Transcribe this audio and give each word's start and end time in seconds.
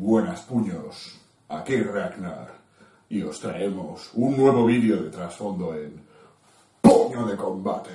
buenas 0.00 0.40
puños, 0.40 1.20
aquí 1.46 1.76
Ragnar, 1.76 2.54
y 3.10 3.20
os 3.22 3.38
traemos 3.38 4.10
un 4.14 4.34
nuevo 4.34 4.64
vídeo 4.64 5.02
de 5.02 5.10
trasfondo 5.10 5.74
en 5.74 6.00
Puño 6.80 7.26
de 7.26 7.36
Combate. 7.36 7.90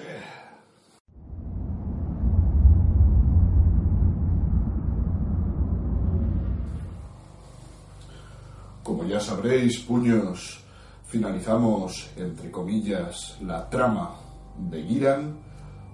Como 8.84 9.04
ya 9.06 9.20
sabréis, 9.20 9.80
puños, 9.80 10.64
finalizamos, 11.08 12.12
entre 12.18 12.52
comillas, 12.52 13.36
la 13.42 13.68
trama 13.68 14.14
de 14.60 14.84
Giran, 14.84 15.40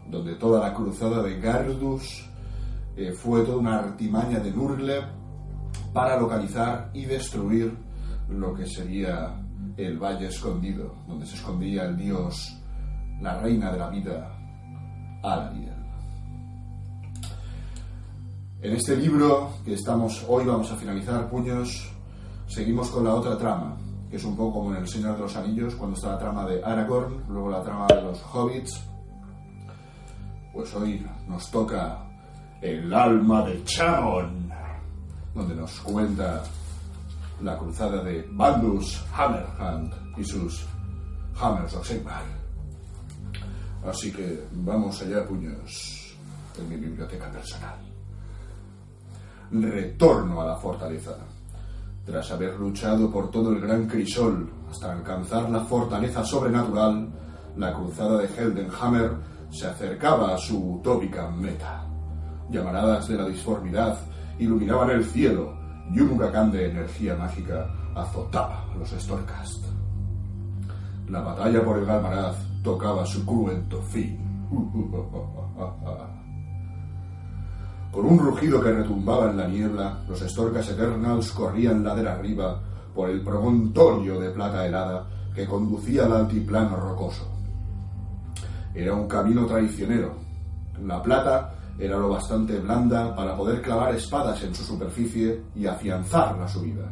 donde 0.09 0.35
toda 0.35 0.59
la 0.59 0.73
cruzada 0.73 1.23
de 1.23 1.39
Gardus 1.39 2.29
eh, 2.97 3.13
fue 3.13 3.43
toda 3.43 3.59
una 3.59 3.79
artimaña 3.79 4.39
de 4.39 4.51
Nurgle 4.51 5.20
para 5.93 6.19
localizar 6.19 6.89
y 6.93 7.05
destruir 7.05 7.75
lo 8.29 8.53
que 8.53 8.65
sería 8.65 9.35
el 9.77 9.97
Valle 9.97 10.27
Escondido, 10.27 10.95
donde 11.07 11.25
se 11.25 11.35
escondía 11.35 11.85
el 11.85 11.97
dios, 11.97 12.57
la 13.21 13.39
reina 13.39 13.71
de 13.71 13.77
la 13.77 13.89
vida, 13.89 14.37
Alariel. 15.23 15.75
En 18.61 18.73
este 18.73 18.95
libro 18.95 19.53
que 19.65 19.73
estamos 19.73 20.23
hoy 20.27 20.45
vamos 20.45 20.71
a 20.71 20.75
finalizar, 20.75 21.29
puños, 21.29 21.91
seguimos 22.47 22.89
con 22.91 23.03
la 23.03 23.15
otra 23.15 23.37
trama, 23.37 23.75
que 24.09 24.17
es 24.17 24.23
un 24.23 24.35
poco 24.35 24.59
como 24.59 24.75
en 24.75 24.81
El 24.81 24.87
Señor 24.87 25.15
de 25.15 25.21
los 25.21 25.35
Anillos, 25.35 25.75
cuando 25.75 25.95
está 25.95 26.09
la 26.11 26.19
trama 26.19 26.45
de 26.45 26.63
Aragorn, 26.63 27.23
luego 27.27 27.49
la 27.49 27.63
trama 27.63 27.87
de 27.87 28.01
los 28.01 28.21
hobbits. 28.21 28.87
Pues 30.53 30.73
hoy 30.75 31.05
nos 31.27 31.49
toca 31.49 32.03
el 32.61 32.93
alma 32.93 33.43
de 33.43 33.63
Chamon, 33.63 34.40
donde 35.33 35.55
nos 35.55 35.79
cuenta 35.81 36.43
la 37.41 37.57
cruzada 37.57 38.03
de 38.03 38.27
Bandus 38.31 39.03
Hammerhand 39.15 39.93
y 40.17 40.23
sus 40.23 40.65
Hammers 41.39 41.73
of 41.73 41.87
Sigmar. 41.87 42.23
Así 43.85 44.11
que 44.11 44.43
vamos 44.51 45.01
allá, 45.01 45.25
puños, 45.25 46.15
en 46.59 46.69
mi 46.69 46.75
biblioteca 46.75 47.31
personal. 47.31 47.79
Retorno 49.51 50.41
a 50.41 50.45
la 50.45 50.55
fortaleza. 50.55 51.15
Tras 52.05 52.31
haber 52.31 52.55
luchado 52.59 53.09
por 53.09 53.31
todo 53.31 53.51
el 53.53 53.61
gran 53.61 53.87
crisol 53.87 54.49
hasta 54.69 54.91
alcanzar 54.91 55.49
la 55.49 55.61
fortaleza 55.61 56.23
sobrenatural, 56.23 57.09
la 57.57 57.73
cruzada 57.73 58.17
de 58.19 58.27
Heldenhammer 58.27 59.11
se 59.51 59.67
acercaba 59.67 60.35
a 60.35 60.37
su 60.37 60.75
utópica 60.75 61.29
meta. 61.29 61.85
Llamaradas 62.49 63.07
de 63.07 63.15
la 63.15 63.27
disformidad 63.27 63.97
iluminaban 64.41 64.89
el 64.89 65.05
cielo 65.05 65.53
y 65.93 65.99
un 65.99 66.11
huracán 66.11 66.51
de 66.51 66.71
energía 66.71 67.15
mágica 67.15 67.69
azotaba 67.95 68.65
a 68.71 68.75
los 68.75 68.89
Storkast. 68.89 69.65
La 71.09 71.21
batalla 71.21 71.63
por 71.63 71.77
el 71.77 71.85
Galmaraz 71.85 72.37
tocaba 72.63 73.05
su 73.05 73.23
cruento 73.25 73.81
fin. 73.83 74.19
Con 77.91 78.05
un 78.05 78.17
rugido 78.19 78.61
que 78.61 78.71
retumbaba 78.71 79.29
en 79.29 79.37
la 79.37 79.47
niebla, 79.47 80.03
los 80.07 80.19
Storkas 80.21 80.69
Eternals 80.69 81.31
corrían 81.33 81.83
ladera 81.83 82.13
arriba 82.13 82.61
por 82.95 83.09
el 83.09 83.21
promontorio 83.21 84.17
de 84.19 84.29
plata 84.29 84.65
helada 84.65 85.07
que 85.35 85.45
conducía 85.45 86.05
al 86.05 86.13
altiplano 86.13 86.77
rocoso. 86.77 87.29
Era 88.73 88.93
un 88.93 89.09
camino 89.09 89.45
traicionero. 89.45 90.15
La 90.81 91.03
plata 91.03 91.60
era 91.81 91.97
lo 91.97 92.09
bastante 92.09 92.59
blanda 92.59 93.15
para 93.15 93.35
poder 93.35 93.59
clavar 93.59 93.95
espadas 93.95 94.43
en 94.43 94.53
su 94.53 94.63
superficie 94.63 95.41
y 95.55 95.65
afianzar 95.65 96.37
la 96.37 96.47
subida. 96.47 96.87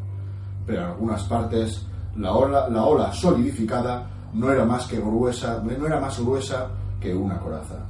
Pero 0.66 0.82
en 0.82 0.88
algunas 0.88 1.24
partes 1.26 1.86
la 2.16 2.34
ola, 2.34 2.68
la 2.70 2.84
ola 2.84 3.14
solidificada 3.14 4.10
no 4.34 4.52
era 4.52 4.66
más 4.66 4.88
que 4.88 5.00
gruesa, 5.00 5.62
no 5.64 5.86
era 5.86 6.00
más 6.00 6.20
gruesa 6.20 6.70
que 7.00 7.14
una 7.14 7.38
coraza. 7.40 7.86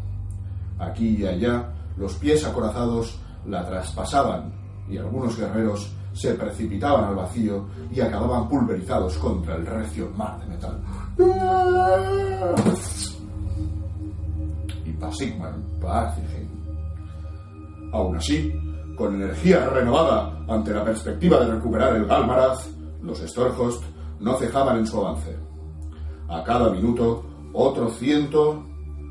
Aquí 0.77 1.15
y 1.19 1.25
allá 1.25 1.69
los 1.95 2.15
pies 2.15 2.45
acorazados 2.45 3.17
la 3.45 3.65
traspasaban 3.65 4.51
y 4.89 4.97
algunos 4.97 5.37
guerreros 5.37 5.93
se 6.11 6.33
precipitaban 6.33 7.05
al 7.05 7.15
vacío 7.15 7.65
y 7.91 8.01
acababan 8.01 8.49
pulverizados 8.49 9.17
contra 9.19 9.55
el 9.55 9.65
recio 9.65 10.11
mar 10.17 10.37
de 10.41 10.47
metal. 10.47 10.81
Y 14.85 14.91
Pasigman, 14.91 15.63
Paarthingen. 15.79 16.48
Aún 17.91 18.17
así, 18.17 18.53
con 18.95 19.15
energía 19.15 19.69
renovada 19.69 20.43
ante 20.47 20.73
la 20.73 20.83
perspectiva 20.83 21.39
de 21.39 21.53
recuperar 21.53 21.95
el 21.95 22.05
Galmaraz, 22.05 22.69
los 23.01 23.19
Storhost 23.19 23.83
no 24.19 24.35
cejaban 24.35 24.77
en 24.77 24.87
su 24.87 24.99
avance. 24.99 25.35
A 26.27 26.43
cada 26.43 26.69
minuto, 26.69 27.23
otro 27.53 27.89
ciento 27.89 28.63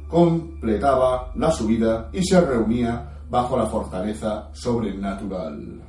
completaba 0.08 1.32
la 1.36 1.50
subida 1.50 2.10
y 2.12 2.22
se 2.22 2.40
reunía 2.40 3.18
bajo 3.28 3.56
la 3.56 3.66
fortaleza 3.66 4.50
sobrenatural. 4.52 5.82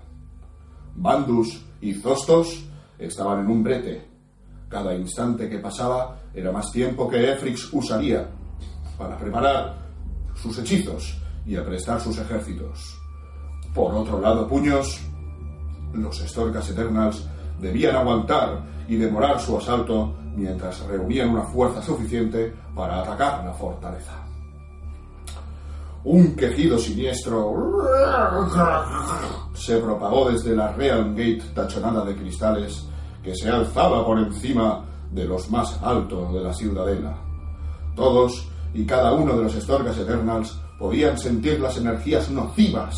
Bandus 0.96 1.62
y 1.82 1.94
Zostos 1.94 2.66
estaban 2.98 3.42
en 3.42 3.48
un 3.48 3.64
brete. 3.64 4.08
Cada 4.68 4.94
instante 4.96 5.50
que 5.50 5.60
pasaba 5.60 6.20
era 6.34 6.52
más 6.52 6.72
tiempo 6.72 7.08
que 7.10 7.32
Efrix 7.32 7.74
usaría 7.74 8.28
para 8.98 9.18
preparar 9.18 9.78
sus 10.36 10.58
hechizos 10.60 11.19
y 11.46 11.56
aprestar 11.56 12.00
sus 12.00 12.18
ejércitos. 12.18 13.00
Por 13.74 13.94
otro 13.94 14.20
lado, 14.20 14.48
puños, 14.48 15.00
los 15.94 16.18
Storkas 16.18 16.70
Eternals 16.70 17.26
debían 17.60 17.96
aguantar 17.96 18.64
y 18.88 18.96
demorar 18.96 19.40
su 19.40 19.58
asalto 19.58 20.14
mientras 20.36 20.80
reunían 20.88 21.30
una 21.30 21.44
fuerza 21.44 21.82
suficiente 21.82 22.54
para 22.76 23.02
atacar 23.02 23.44
la 23.44 23.54
fortaleza. 23.54 24.14
Un 26.04 26.36
quejido 26.36 26.78
siniestro 26.78 27.54
se 29.54 29.78
propagó 29.80 30.32
desde 30.32 30.56
la 30.56 30.72
Real 30.72 31.10
Gate 31.10 31.44
tachonada 31.54 32.06
de 32.06 32.16
cristales 32.16 32.88
que 33.22 33.36
se 33.36 33.50
alzaba 33.50 34.06
por 34.06 34.18
encima 34.18 34.86
de 35.12 35.26
los 35.26 35.50
más 35.50 35.78
altos 35.84 36.34
de 36.34 36.42
la 36.42 36.54
ciudadela. 36.54 37.18
Todos 37.96 38.48
y 38.74 38.86
cada 38.86 39.14
uno 39.14 39.36
de 39.36 39.44
los 39.44 39.54
Storkas 39.54 39.98
Eternals 39.98 40.58
podían 40.80 41.18
sentir 41.18 41.60
las 41.60 41.78
energías 41.78 42.32
nocivas 42.32 42.96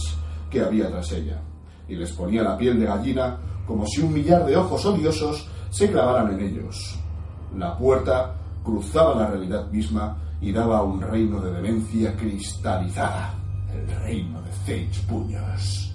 que 0.49 0.61
había 0.61 0.89
tras 0.89 1.11
ella, 1.11 1.41
y 1.89 1.95
les 1.95 2.11
ponía 2.11 2.43
la 2.43 2.55
piel 2.55 2.79
de 2.79 2.85
gallina 2.85 3.37
como 3.65 3.85
si 3.87 4.01
un 4.01 4.13
millar 4.13 4.45
de 4.45 4.55
ojos 4.55 4.85
odiosos 4.85 5.47
se 5.71 5.89
clavaran 5.89 6.31
en 6.33 6.45
ellos. 6.45 6.95
La 7.57 7.77
puerta 7.77 8.35
cruzaba 8.63 9.15
la 9.15 9.27
realidad 9.27 9.67
misma 9.71 10.17
y 10.39 10.51
daba 10.51 10.83
un 10.83 11.01
reino 11.01 11.41
de 11.41 11.51
demencia 11.51 12.15
cristalizada, 12.15 13.33
el 13.73 13.87
reino 14.03 14.41
de 14.41 14.51
Sage 14.51 15.07
Puños. 15.07 15.93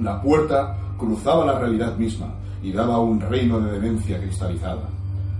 La 0.00 0.20
puerta 0.22 0.78
cruzaba 0.96 1.44
la 1.44 1.58
realidad 1.58 1.96
misma 1.96 2.34
y 2.62 2.72
daba 2.72 2.98
un 2.98 3.20
reino 3.20 3.60
de 3.60 3.72
demencia 3.72 4.18
cristalizada. 4.18 4.88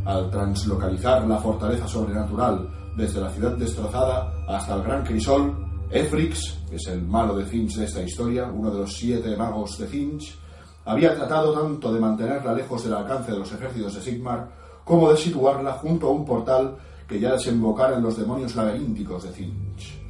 Al 0.04 0.30
translocalizar 0.30 1.26
la 1.26 1.38
fortaleza 1.38 1.86
sobrenatural 1.86 2.68
desde 2.96 3.20
la 3.20 3.30
ciudad 3.30 3.56
destrozada 3.56 4.32
hasta 4.48 4.74
el 4.74 4.82
gran 4.82 5.04
crisol, 5.04 5.54
Efrix, 5.90 6.58
que 6.68 6.76
es 6.76 6.86
el 6.88 7.02
malo 7.02 7.36
de 7.36 7.44
Finch 7.44 7.76
de 7.76 7.84
esta 7.84 8.02
historia, 8.02 8.46
uno 8.46 8.70
de 8.70 8.80
los 8.80 8.92
siete 8.92 9.36
magos 9.36 9.78
de 9.78 9.86
Finch, 9.86 10.38
había 10.84 11.14
tratado 11.14 11.52
tanto 11.52 11.92
de 11.92 12.00
mantenerla 12.00 12.54
lejos 12.54 12.84
del 12.84 12.94
alcance 12.94 13.32
de 13.32 13.38
los 13.38 13.52
ejércitos 13.52 13.94
de 13.94 14.00
Sigmar 14.00 14.48
como 14.84 15.10
de 15.10 15.16
situarla 15.16 15.72
junto 15.74 16.08
a 16.08 16.10
un 16.10 16.24
portal 16.24 16.76
que 17.06 17.20
ya 17.20 17.32
desembocara 17.32 17.96
en 17.96 18.02
los 18.02 18.16
demonios 18.16 18.54
laberínticos 18.56 19.24
de 19.24 19.30
Finch. 19.30 20.00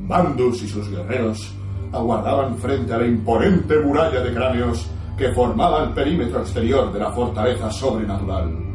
Bandus 0.00 0.62
y 0.62 0.68
sus 0.68 0.90
guerreros 0.90 1.52
aguardaban 1.92 2.56
frente 2.58 2.92
a 2.92 2.98
la 2.98 3.06
imponente 3.06 3.78
muralla 3.80 4.20
de 4.20 4.34
cráneos 4.34 4.86
que 5.16 5.32
formaba 5.32 5.84
el 5.84 5.94
perímetro 5.94 6.40
exterior 6.40 6.92
de 6.92 6.98
la 6.98 7.10
fortaleza 7.12 7.70
sobrenatural. 7.70 8.67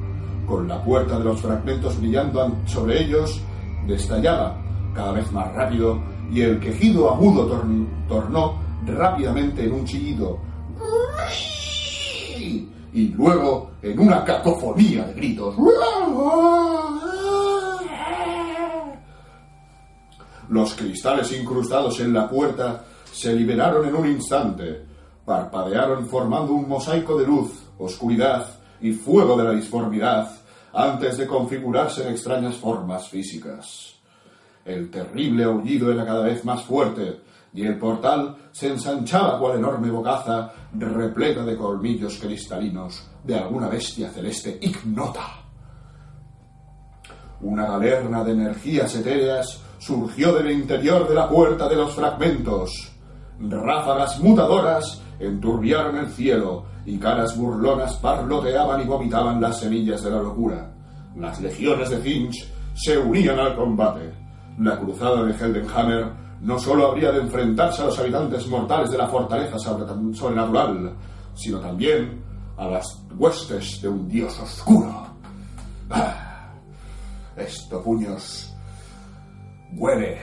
Con 0.54 0.68
la 0.68 0.84
puerta 0.84 1.18
de 1.18 1.24
los 1.24 1.42
fragmentos 1.42 2.00
brillando 2.00 2.56
sobre 2.68 3.02
ellos, 3.02 3.42
destallaba 3.88 4.56
cada 4.94 5.14
vez 5.14 5.32
más 5.32 5.52
rápido 5.52 6.00
y 6.32 6.42
el 6.42 6.60
quejido 6.60 7.12
agudo 7.12 7.60
tornó 8.08 8.62
rápidamente 8.86 9.64
en 9.64 9.74
un 9.74 9.84
chillido. 9.84 10.38
Y 12.94 13.08
luego 13.08 13.72
en 13.82 13.98
una 13.98 14.24
cacofonía 14.24 15.08
de 15.08 15.14
gritos. 15.16 15.56
Los 20.50 20.76
cristales 20.76 21.32
incrustados 21.32 22.00
en 22.00 22.14
la 22.14 22.30
puerta 22.30 22.86
se 23.12 23.34
liberaron 23.34 23.88
en 23.88 23.96
un 23.96 24.08
instante, 24.08 24.86
parpadearon 25.26 26.06
formando 26.06 26.54
un 26.54 26.70
mosaico 26.70 27.18
de 27.18 27.26
luz, 27.26 27.50
oscuridad 27.80 28.46
y 28.82 28.92
fuego 28.92 29.36
de 29.36 29.46
la 29.46 29.52
disformidad 29.54 30.43
antes 30.74 31.18
de 31.18 31.28
configurarse 31.28 32.04
en 32.04 32.12
extrañas 32.12 32.56
formas 32.56 33.08
físicas. 33.08 33.96
El 34.66 34.90
terrible 34.90 35.44
aullido 35.44 35.92
era 35.92 36.06
cada 36.06 36.24
vez 36.24 36.44
más 36.44 36.64
fuerte, 36.64 37.22
y 37.54 37.66
el 37.66 37.78
portal 37.78 38.36
se 38.52 38.70
ensanchaba 38.70 39.38
cual 39.38 39.58
enorme 39.58 39.92
bocaza 39.92 40.52
repleta 40.74 41.46
de 41.46 41.56
colmillos 41.56 42.18
cristalinos 42.18 43.08
de 43.24 43.38
alguna 43.38 43.68
bestia 43.68 44.10
celeste 44.10 44.58
ignota. 44.62 45.44
Una 47.42 47.68
galerna 47.68 48.24
de 48.24 48.32
energías 48.32 48.96
etéreas 48.96 49.62
surgió 49.78 50.34
del 50.34 50.50
interior 50.52 51.08
de 51.08 51.14
la 51.14 51.30
puerta 51.30 51.68
de 51.68 51.76
los 51.76 51.94
fragmentos. 51.94 52.92
Ráfagas 53.40 54.20
mutadoras 54.20 55.03
enturbiaron 55.20 55.98
el 55.98 56.08
cielo 56.08 56.66
y 56.86 56.98
caras 56.98 57.38
burlonas 57.38 57.96
parloteaban 57.98 58.82
y 58.82 58.86
vomitaban 58.86 59.42
las 59.42 59.60
semillas 59.60 60.04
de 60.04 60.12
la 60.12 60.22
locura. 60.22 60.72
Las 61.18 61.40
legiones 61.42 61.90
de 61.90 61.98
Finch 61.98 62.48
se 62.74 62.98
unían 62.98 63.40
al 63.40 63.56
combate. 63.56 64.12
La 64.60 64.78
cruzada 64.80 65.24
de 65.24 65.34
Heldenhammer 65.34 66.12
no 66.42 66.60
solo 66.60 66.88
habría 66.88 67.12
de 67.12 67.22
enfrentarse 67.22 67.82
a 67.82 67.86
los 67.86 68.00
habitantes 68.00 68.48
mortales 68.48 68.92
de 68.92 68.98
la 68.98 69.08
fortaleza 69.08 69.58
sobrenatural, 69.58 70.94
sino 71.36 71.60
también 71.60 72.22
a 72.58 72.68
las 72.68 72.86
huestes 73.18 73.82
de 73.82 73.88
un 73.88 74.08
dios 74.08 74.38
oscuro. 74.40 75.08
Ah, 75.90 76.50
esto, 77.36 77.82
puños, 77.82 78.54
huele 79.76 80.20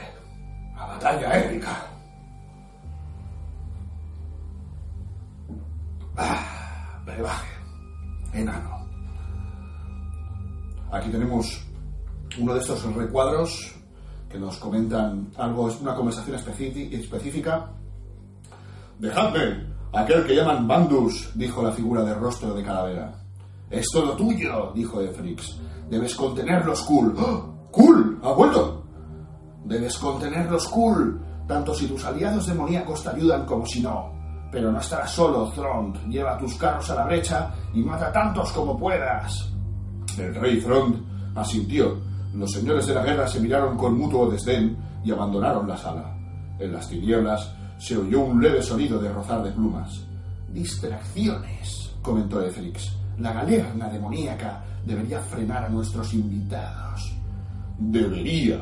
a 0.77 0.87
batalla 0.87 1.39
épica. 1.39 1.90
Ah, 6.23 7.01
brebaje, 7.07 7.49
enano. 8.35 8.87
Aquí 10.93 11.09
tenemos 11.09 11.65
uno 12.39 12.53
de 12.53 12.61
estos 12.61 12.95
recuadros 12.95 13.75
que 14.29 14.39
nos 14.39 14.59
comentan 14.59 15.31
algo, 15.39 15.71
es 15.71 15.81
una 15.81 15.95
conversación 15.95 16.37
específica. 16.37 17.71
Dejadme, 18.99 19.65
aquel 19.95 20.27
que 20.27 20.37
llaman 20.37 20.69
Bandus, 20.69 21.31
dijo 21.37 21.63
la 21.63 21.73
figura 21.73 22.05
de 22.05 22.13
rostro 22.13 22.53
de 22.53 22.65
calavera. 22.65 23.15
Es 23.71 23.87
todo 23.91 24.15
tuyo, 24.15 24.73
dijo 24.75 25.01
Efrix. 25.01 25.59
Debes 25.89 26.15
contenerlos, 26.15 26.83
Cool. 26.83 27.17
¡Oh! 27.19 27.71
¡Cool! 27.71 28.21
¡Ha 28.23 28.33
vuelto! 28.33 28.85
Debes 29.65 29.97
contenerlos, 29.97 30.69
Cool, 30.69 31.19
tanto 31.49 31.75
si 31.75 31.87
tus 31.87 32.05
aliados 32.05 32.47
demoníacos 32.47 33.03
te 33.05 33.09
ayudan 33.09 33.47
como 33.47 33.65
si 33.65 33.81
no. 33.81 34.20
Pero 34.51 34.73
no 34.73 34.81
estarás 34.81 35.11
solo, 35.11 35.51
Thrond. 35.51 36.09
Lleva 36.09 36.39
tus 36.39 36.55
carros 36.57 36.91
a 36.91 36.97
la 36.97 37.05
brecha 37.05 37.51
y 37.73 37.81
mata 37.83 38.13
tantos 38.13 38.51
como 38.53 38.79
puedas. 38.79 39.51
El 40.19 40.35
rey 40.35 40.61
Thrond 40.61 41.37
asintió. 41.37 41.99
Los 42.35 42.53
señores 42.53 42.87
de 42.87 42.95
la 42.95 43.03
guerra 43.03 43.27
se 43.27 43.41
miraron 43.41 43.77
con 43.77 43.97
mutuo 43.97 44.31
desdén 44.31 44.77
y 45.05 45.11
abandonaron 45.11 45.67
la 45.67 45.77
sala. 45.77 46.17
En 46.59 46.73
las 46.73 46.89
tinieblas 46.89 47.53
se 47.79 47.97
oyó 47.97 48.21
un 48.21 48.43
leve 48.43 48.63
sonido 48.63 48.99
de 49.01 49.13
rozar 49.13 49.43
de 49.43 49.53
plumas. 49.53 50.05
Distracciones, 50.53 51.93
comentó 52.03 52.43
Efrix. 52.43 52.93
La 53.19 53.33
galerna 53.33 53.89
demoníaca 53.89 54.63
debería 54.85 55.21
frenar 55.21 55.65
a 55.65 55.69
nuestros 55.69 56.13
invitados. 56.15 57.13
Debería, 57.79 58.61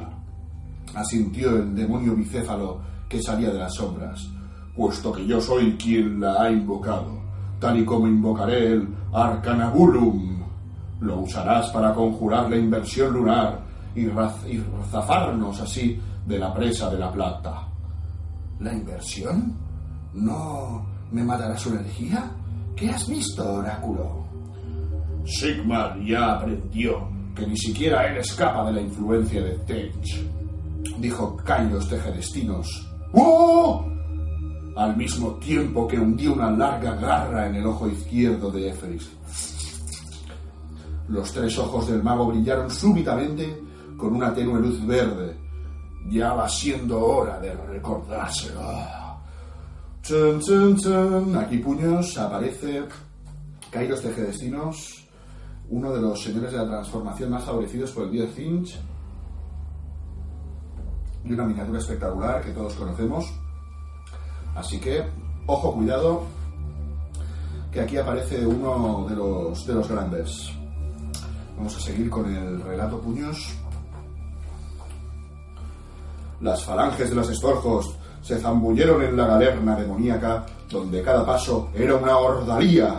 asintió 0.94 1.56
el 1.56 1.75
demonio 1.75 2.14
bicéfalo 2.14 2.81
que 3.08 3.23
salía 3.23 3.50
de 3.50 3.58
las 3.58 3.75
sombras, 3.75 4.29
puesto 4.78 5.10
que 5.10 5.26
yo 5.26 5.40
soy 5.40 5.72
quien 5.72 6.20
la 6.20 6.42
ha 6.42 6.50
invocado, 6.52 7.19
tal 7.58 7.80
y 7.80 7.84
como 7.84 8.06
invocaré 8.06 8.75
el 8.75 8.88
Arcanabulum. 9.12 10.38
Lo 11.00 11.19
usarás 11.19 11.69
para 11.70 11.92
conjurar 11.92 12.48
la 12.48 12.56
inversión 12.56 13.12
lunar 13.12 13.60
y, 13.96 14.06
y 14.06 14.64
zafarnos 14.88 15.60
así 15.60 16.00
de 16.25 16.38
la 16.38 16.54
presa 16.54 16.88
de 16.90 16.98
la 16.98 17.10
plata. 17.10 17.66
¿La 18.60 18.72
inversión? 18.72 19.52
¿No 20.14 20.86
me 21.10 21.24
matará 21.24 21.58
su 21.58 21.70
energía? 21.70 22.31
¿Qué 22.76 22.88
has 22.88 23.08
visto, 23.08 23.54
oráculo? 23.54 24.24
Sigmar 25.24 25.98
ya 26.04 26.34
aprendió 26.34 27.08
que 27.34 27.46
ni 27.48 27.56
siquiera 27.56 28.06
él 28.06 28.19
escapa 28.19 28.64
de 28.66 28.72
la 28.74 28.81
influencia 28.82 29.42
de 29.42 29.58
Tench, 29.58 30.24
dijo 30.98 31.36
Kairos 31.38 31.88
Tejedestinos. 31.88 32.88
¡Oh! 33.12 33.97
Al 34.78 34.96
mismo 34.96 35.32
tiempo 35.34 35.88
que 35.88 35.98
hundió 35.98 36.34
una 36.34 36.52
larga 36.52 36.94
garra 36.94 37.48
en 37.48 37.56
el 37.56 37.66
ojo 37.66 37.88
izquierdo 37.88 38.48
de 38.52 38.69
Éferis. 38.69 39.10
Los 41.08 41.32
tres 41.32 41.58
ojos 41.58 41.88
del 41.88 42.00
mago 42.00 42.26
brillaron 42.26 42.70
súbitamente 42.70 43.60
con 43.96 44.14
una 44.14 44.32
tenue 44.32 44.60
luz 44.60 44.86
verde. 44.86 45.36
Ya 46.08 46.32
va 46.32 46.48
siendo 46.48 47.04
hora 47.04 47.40
de 47.40 47.54
recordárselo. 47.54 48.60
Chun, 50.02 50.40
chun, 50.40 50.76
chun. 50.76 51.36
Aquí 51.36 51.58
puños 51.58 52.16
aparece 52.16 52.84
Kairos 53.72 54.00
Tejedestinos 54.00 55.08
uno 55.70 55.92
de 55.92 56.00
los 56.00 56.22
señores 56.22 56.52
de 56.52 56.58
la 56.58 56.66
transformación 56.66 57.31
más 57.31 57.44
favorecidos 57.44 57.90
por 57.90 58.04
el 58.04 58.12
dios 58.12 58.31
Finch 58.31 58.78
y 61.24 61.32
una 61.32 61.44
miniatura 61.44 61.78
espectacular 61.78 62.42
que 62.42 62.52
todos 62.52 62.74
conocemos. 62.74 63.26
Así 64.58 64.81
que, 64.81 65.05
ojo, 65.46 65.72
cuidado, 65.72 66.22
que 67.70 67.81
aquí 67.81 67.96
aparece 67.96 68.44
uno 68.44 69.06
de 69.08 69.14
los, 69.14 69.64
de 69.64 69.75
los 69.75 69.88
grandes. 69.88 70.50
Vamos 71.56 71.76
a 71.76 71.81
seguir 71.81 72.10
con 72.10 72.34
el 72.34 72.60
relato 72.62 72.99
puños. 72.99 73.55
Las 76.40 76.64
falanges 76.64 77.08
de 77.08 77.14
los 77.14 77.31
estorjos 77.31 77.94
se 78.20 78.40
zambulleron 78.40 79.02
en 79.02 79.16
la 79.16 79.28
galerna 79.28 79.76
demoníaca, 79.76 80.44
donde 80.69 81.02
cada 81.02 81.25
paso 81.25 81.69
era 81.72 81.94
una 81.94 82.16
hordaría. 82.19 82.96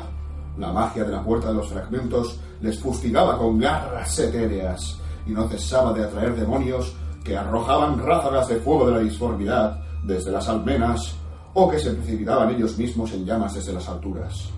La 0.58 0.72
magia 0.72 1.04
de 1.04 1.12
la 1.12 1.24
puerta 1.24 1.50
de 1.50 1.56
los 1.56 1.68
fragmentos 1.68 2.40
les 2.62 2.80
fustigaba 2.80 3.38
con 3.38 3.60
garras 3.60 4.18
etéreas 4.18 4.98
y 5.28 5.32
no 5.32 5.48
cesaba 5.50 5.92
de 5.92 6.06
atraer 6.06 6.38
demonios 6.38 6.94
que 7.22 7.36
arrojaban 7.36 8.00
ráfagas 8.00 8.48
de 8.48 8.62
fuego 8.62 8.88
de 8.88 8.94
la 8.94 9.00
disformidad 9.00 9.82
desde 10.04 10.32
las 10.32 10.48
almenas 10.48 11.20
o 11.54 11.70
que 11.70 11.80
se 11.80 11.92
precipitaban 11.92 12.54
ellos 12.54 12.78
mismos 12.78 13.12
en 13.14 13.26
llamas 13.26 13.54
desde 13.54 13.74
las 13.74 13.88
alturas. 13.90 14.50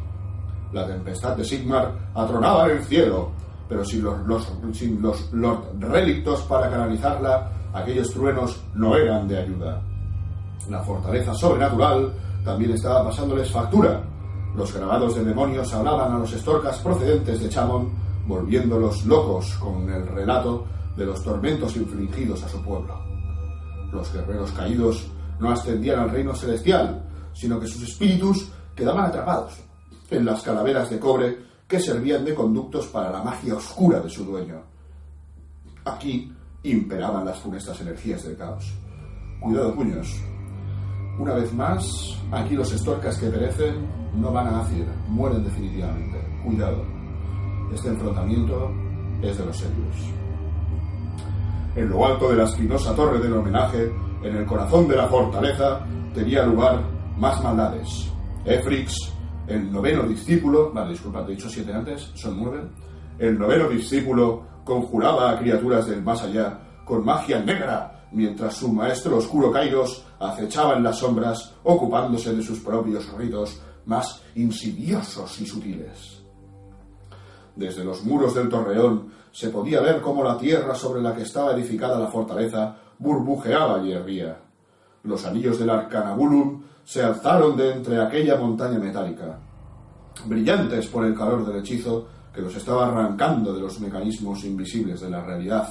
La 0.73 0.88
tempestad 0.88 1.35
de 1.35 1.43
Sigmar 1.43 1.93
atronaba 2.13 2.65
en 2.65 2.77
el 2.77 2.83
cielo, 2.83 3.31
pero 3.67 3.83
sin 3.83 4.03
los, 4.03 5.29
Relictos 5.79 6.41
para 6.41 6.69
canalizarla, 6.69 7.51
aquellos 7.74 8.12
truenos 8.12 8.62
no 8.74 8.95
eran 8.95 9.27
de 9.27 9.38
ayuda. 9.38 9.81
La 10.69 10.81
fortaleza 10.83 11.33
sobrenatural 11.33 12.13
también 12.43 12.71
estaba 12.71 13.03
pasándoles 13.03 13.51
factura, 13.51 14.01
los 14.55 14.74
grabados 14.74 15.15
de 15.15 15.24
demonios 15.24 15.74
hablaban 15.74 16.13
a 16.13 16.19
los 16.19 16.33
estorcas 16.33 16.77
procedentes 16.79 17.41
de 17.41 17.48
Chamon, 17.48 17.89
volviéndolos 18.27 19.05
locos 19.05 19.55
con 19.55 19.89
el 19.89 20.05
relato 20.07 20.65
de 20.98 21.05
los 21.05 21.24
tormentos 21.24 21.75
infligidos 21.77 22.43
a 22.43 22.50
su 22.50 22.62
pueblo. 22.62 23.00
Los 23.93 24.12
guerreros 24.13 24.51
caídos 24.51 25.07
no 25.41 25.51
ascendían 25.51 26.00
al 26.00 26.12
reino 26.12 26.36
celestial, 26.36 27.03
sino 27.33 27.60
que 27.60 27.67
sus 27.67 27.83
espíritus 27.83 28.51
quedaban 28.75 29.05
atrapados 29.05 29.60
en 30.10 30.24
las 30.24 30.41
calaveras 30.43 30.89
de 30.89 31.00
cobre 31.00 31.38
que 31.67 31.79
servían 31.79 32.24
de 32.24 32.36
conductos 32.36 32.88
para 32.88 33.10
la 33.12 33.24
magia 33.24 33.55
oscura 33.55 34.00
de 34.00 34.10
su 34.10 34.24
dueño. 34.24 34.62
Aquí 35.86 36.31
imperaban 36.63 37.25
las 37.25 37.39
funestas 37.39 37.79
energías 37.81 38.24
del 38.24 38.38
caos. 38.38 38.71
Cuidado, 39.39 39.74
puños. 39.74 40.07
Una 41.17 41.33
vez 41.33 41.51
más, 41.53 41.89
aquí 42.31 42.55
los 42.55 42.71
estorcas 42.71 43.17
que 43.17 43.29
perecen 43.29 43.88
no 44.15 44.31
van 44.31 44.48
a 44.48 44.51
nacer, 44.51 44.86
mueren 45.07 45.43
definitivamente. 45.43 46.19
Cuidado, 46.45 46.86
este 47.74 47.89
enfrentamiento 47.89 48.71
es 49.21 49.38
de 49.38 49.45
los 49.45 49.57
serios. 49.57 49.95
En 51.75 51.89
lo 51.89 52.05
alto 52.05 52.29
de 52.29 52.36
la 52.36 52.43
espinosa 52.43 52.93
torre 52.93 53.19
del 53.19 53.33
homenaje, 53.33 53.91
en 54.24 54.36
el 54.36 54.46
corazón 54.46 54.88
de 54.88 54.96
la 54.96 55.08
fortaleza, 55.08 55.82
tenía 56.13 56.44
lugar 56.44 56.82
más 57.18 57.42
maldades. 57.44 58.12
Efrix, 58.46 58.96
el 59.48 59.72
noveno 59.72 60.04
discípulo, 60.04 60.72
vale, 60.72 60.92
disculpa, 60.92 61.25
te 61.25 61.32
he 61.32 61.36
dicho 61.36 61.50
siete 61.50 61.74
antes, 61.74 62.12
son 62.16 62.40
nueve. 62.40 62.63
El 63.20 63.38
noveno 63.38 63.70
discípulo 63.70 64.44
conjuraba 64.63 65.32
a 65.32 65.40
criaturas 65.40 65.88
del 65.88 66.01
más 66.01 66.22
allá 66.24 66.60
con 66.86 67.06
magia 67.06 67.40
negra, 67.42 68.08
mientras 68.12 68.56
su 68.56 68.72
maestro 68.72 69.18
oscuro 69.18 69.51
Kairos 69.51 70.06
acechaba 70.20 70.75
en 70.75 70.84
las 70.84 71.00
sombras, 71.00 71.54
ocupándose 71.63 72.36
de 72.36 72.44
sus 72.44 72.60
propios 72.60 73.12
ritos 73.13 73.62
más 73.86 74.22
insidiosos 74.36 75.40
y 75.42 75.46
sutiles. 75.46 76.22
Desde 77.56 77.84
los 77.84 78.04
muros 78.04 78.34
del 78.36 78.50
torreón 78.50 79.12
se 79.32 79.50
podía 79.50 79.82
ver 79.82 80.01
cómo 80.01 80.24
la 80.24 80.38
tierra 80.38 80.75
sobre 80.75 81.01
la 81.01 81.16
que 81.16 81.24
estaba 81.24 81.54
edificada 81.54 82.00
la 82.00 82.08
fortaleza 82.08 82.75
burbujeaba 83.01 83.84
y 83.84 83.91
hervía. 83.91 84.38
Los 85.03 85.25
anillos 85.25 85.58
del 85.60 85.72
Arcanabulum 85.72 86.62
se 86.84 87.03
alzaron 87.03 87.58
de 87.58 87.74
entre 87.74 88.00
aquella 88.00 88.38
montaña 88.38 88.77
metálica, 88.77 89.39
brillantes 90.25 90.88
por 90.88 91.05
el 91.05 91.15
calor 91.15 91.46
del 91.46 91.58
hechizo 91.58 92.08
que 92.34 92.41
los 92.41 92.55
estaba 92.55 92.88
arrancando 92.88 93.53
de 93.53 93.62
los 93.62 93.79
mecanismos 93.79 94.43
invisibles 94.46 95.01
de 95.01 95.10
la 95.10 95.24
realidad. 95.24 95.67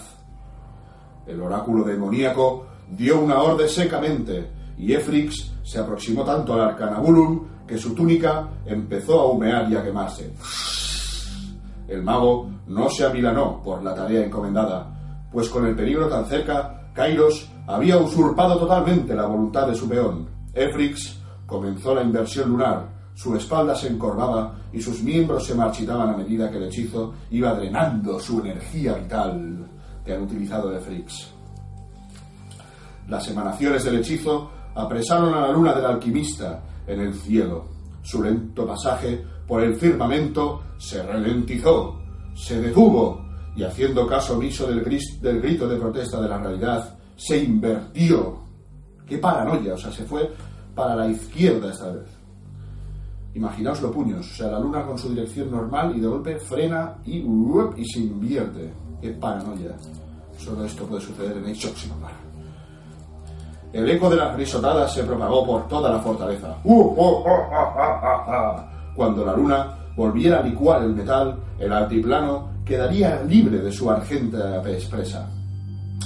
El 1.27 1.41
oráculo 1.41 1.85
demoníaco 1.85 2.67
dio 2.91 3.21
una 3.21 3.41
orden 3.41 3.69
secamente 3.69 4.51
y 4.77 4.93
Efrix 4.93 5.53
se 5.63 5.79
aproximó 5.79 6.25
tanto 6.25 6.55
al 6.55 6.71
Arcanabulum 6.71 7.47
que 7.67 7.79
su 7.79 7.95
túnica 7.95 8.49
empezó 8.67 9.21
a 9.21 9.27
humear 9.27 9.71
y 9.71 9.77
a 9.77 9.85
quemarse. 9.85 10.33
El 11.87 12.03
mago 12.03 12.51
no 12.67 12.89
se 12.91 13.05
amilanó 13.05 13.63
por 13.63 13.83
la 13.83 13.95
tarea 13.95 14.25
encomendada, 14.25 15.29
pues 15.33 15.49
con 15.49 15.67
el 15.67 15.77
peligro 15.77 16.09
tan 16.09 16.27
cerca, 16.27 16.80
Kairos 17.01 17.49
había 17.67 17.97
usurpado 17.97 18.59
totalmente 18.59 19.15
la 19.15 19.25
voluntad 19.25 19.67
de 19.67 19.75
su 19.75 19.89
peón. 19.89 20.29
Efrix 20.53 21.19
comenzó 21.47 21.95
la 21.95 22.03
inversión 22.03 22.51
lunar, 22.51 22.91
su 23.15 23.35
espalda 23.35 23.75
se 23.75 23.89
encorvaba 23.89 24.59
y 24.71 24.83
sus 24.83 25.03
miembros 25.03 25.47
se 25.47 25.55
marchitaban 25.55 26.11
a 26.11 26.17
medida 26.19 26.51
que 26.51 26.59
el 26.59 26.65
hechizo 26.65 27.15
iba 27.31 27.55
drenando 27.55 28.21
su 28.21 28.41
energía 28.41 28.93
vital 28.93 29.67
que 30.05 30.13
han 30.13 30.25
utilizado 30.25 30.77
Efrix. 30.77 31.31
Las 33.09 33.27
emanaciones 33.29 33.83
del 33.83 34.01
hechizo 34.01 34.51
apresaron 34.75 35.33
a 35.33 35.41
la 35.41 35.53
luna 35.53 35.73
del 35.73 35.87
alquimista 35.87 36.63
en 36.87 37.01
el 37.01 37.15
cielo. 37.15 37.65
Su 38.03 38.23
lento 38.23 38.67
pasaje 38.67 39.25
por 39.49 39.63
el 39.63 39.75
firmamento 39.75 40.65
se 40.77 41.03
ralentizó, 41.03 41.99
se 42.35 42.61
detuvo 42.61 43.30
y 43.57 43.65
haciendo 43.65 44.07
caso 44.07 44.35
omiso 44.35 44.67
del, 44.67 44.81
grito 44.81 45.69
de 45.69 45.77
protesta 45.77 46.21
de 46.21 46.29
la 46.29 46.39
realidad, 46.39 46.99
se 47.17 47.39
invertió. 47.39 48.39
¡Qué 49.07 49.19
paranoia! 49.19 49.75
O 49.75 49.79
sea, 49.79 49.91
se 49.91 50.05
fue 50.05 50.31
para 50.75 50.95
la 50.95 51.09
izquierda 51.09 51.71
esta 51.71 51.91
vez. 51.91 52.09
Imaginaos 53.35 53.81
los 53.83 53.93
puños, 53.93 54.31
o 54.31 54.35
sea, 54.35 54.49
la 54.49 54.61
luna 54.61 54.85
con 54.85 54.99
su 54.99 55.11
dirección 55.11 55.51
normal 55.51 55.95
y 55.97 56.01
de 56.01 56.07
golpe 56.07 56.39
frena 56.39 56.97
y, 57.05 57.19
y 57.19 57.85
se 57.85 58.01
invierte. 58.01 58.73
¡Qué 59.01 59.11
paranoia! 59.11 59.77
Solo 60.39 60.65
esto 60.65 60.85
puede 60.87 61.03
suceder 61.03 61.37
en 61.37 61.47
Age 61.47 61.69
el 63.73 63.89
eco 63.89 64.11
de 64.11 64.17
las 64.17 64.35
risotadas 64.35 64.93
se 64.93 65.05
propagó 65.05 65.47
por 65.47 65.69
toda 65.69 65.91
la 65.91 66.01
fortaleza. 66.01 66.57
Cuando 68.97 69.25
la 69.25 69.37
luna 69.37 69.79
volviera 69.97 70.41
a 70.41 70.43
licuar 70.43 70.83
el 70.83 70.95
metal, 70.95 71.39
el 71.57 71.73
altiplano 71.73 72.50
quedaría 72.65 73.23
libre 73.23 73.59
de 73.59 73.73
su 73.73 73.91
argenta 73.91 74.63
expresa. 74.71 75.29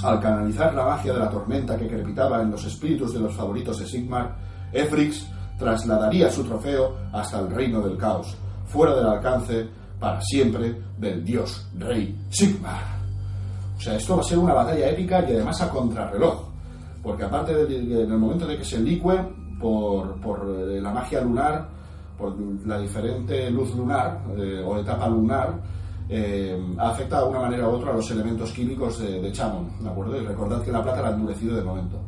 Al 0.03 0.19
canalizar 0.19 0.73
la 0.73 0.85
magia 0.85 1.13
de 1.13 1.19
la 1.19 1.29
tormenta 1.29 1.77
que 1.77 1.87
crepitaba 1.87 2.41
en 2.41 2.51
los 2.51 2.65
espíritus 2.65 3.13
de 3.13 3.19
los 3.19 3.33
favoritos 3.33 3.79
de 3.79 3.87
Sigmar, 3.87 4.35
Efrix 4.71 5.25
trasladaría 5.57 6.29
su 6.29 6.43
trofeo 6.43 6.95
hasta 7.13 7.39
el 7.39 7.49
reino 7.49 7.81
del 7.81 7.97
caos, 7.97 8.35
fuera 8.65 8.95
del 8.95 9.07
alcance 9.07 9.67
para 9.99 10.21
siempre 10.21 10.81
del 10.97 11.23
dios 11.23 11.67
rey 11.77 12.17
Sigmar. 12.29 12.95
O 13.77 13.79
sea, 13.79 13.95
esto 13.95 14.15
va 14.15 14.21
a 14.21 14.25
ser 14.25 14.37
una 14.37 14.53
batalla 14.53 14.89
épica 14.89 15.21
y 15.21 15.33
además 15.33 15.61
a 15.61 15.69
contrarreloj 15.69 16.55
porque 17.05 17.23
aparte 17.23 17.53
de, 17.53 18.03
en 18.03 18.11
el 18.11 18.17
momento 18.17 18.47
de 18.47 18.57
que 18.57 18.65
se 18.65 18.79
licue 18.79 19.15
por, 19.61 20.17
eh, 20.69 20.81
la 20.81 20.91
magia 20.91 21.21
lunar, 21.21 21.69
por 22.17 22.35
la 22.65 22.79
diferente 22.79 23.49
luz 23.51 23.75
lunar 23.75 24.23
eh, 24.35 24.63
o 24.65 24.79
etapa 24.79 25.07
lunar, 25.07 25.53
eh, 26.09 26.57
afecta 26.77 27.21
de 27.21 27.29
una 27.29 27.39
manera 27.39 27.67
u 27.67 27.71
otra 27.71 27.91
a 27.91 27.95
los 27.95 28.09
elementos 28.11 28.51
químicos 28.51 28.99
de, 28.99 29.21
de 29.21 29.31
Chamon, 29.31 29.69
¿de 29.81 29.89
acuerdo? 29.89 30.21
Y 30.21 30.25
recordad 30.25 30.61
que 30.61 30.71
la 30.71 30.83
plata 30.83 31.01
la 31.01 31.09
ha 31.09 31.13
endurecido 31.13 31.55
de 31.55 31.63
momento. 31.63 31.99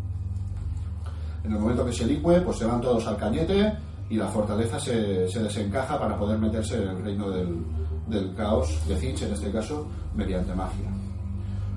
En 1.43 1.53
el 1.53 1.59
momento 1.59 1.85
que 1.85 1.93
se 1.93 2.05
licue, 2.05 2.41
pues 2.41 2.57
se 2.57 2.65
van 2.65 2.81
todos 2.81 3.07
al 3.07 3.17
cañete 3.17 3.73
y 4.09 4.15
la 4.15 4.27
fortaleza 4.27 4.79
se, 4.79 4.93
desencaja 4.93 5.99
para 5.99 6.17
poder 6.17 6.37
meterse 6.37 6.81
en 6.81 6.89
el 6.89 7.03
reino 7.03 7.29
del, 7.29 8.33
caos, 8.35 8.79
de 8.87 8.95
Finch 8.95 9.23
en 9.23 9.33
este 9.33 9.51
caso, 9.51 9.87
mediante 10.15 10.53
magia. 10.53 10.89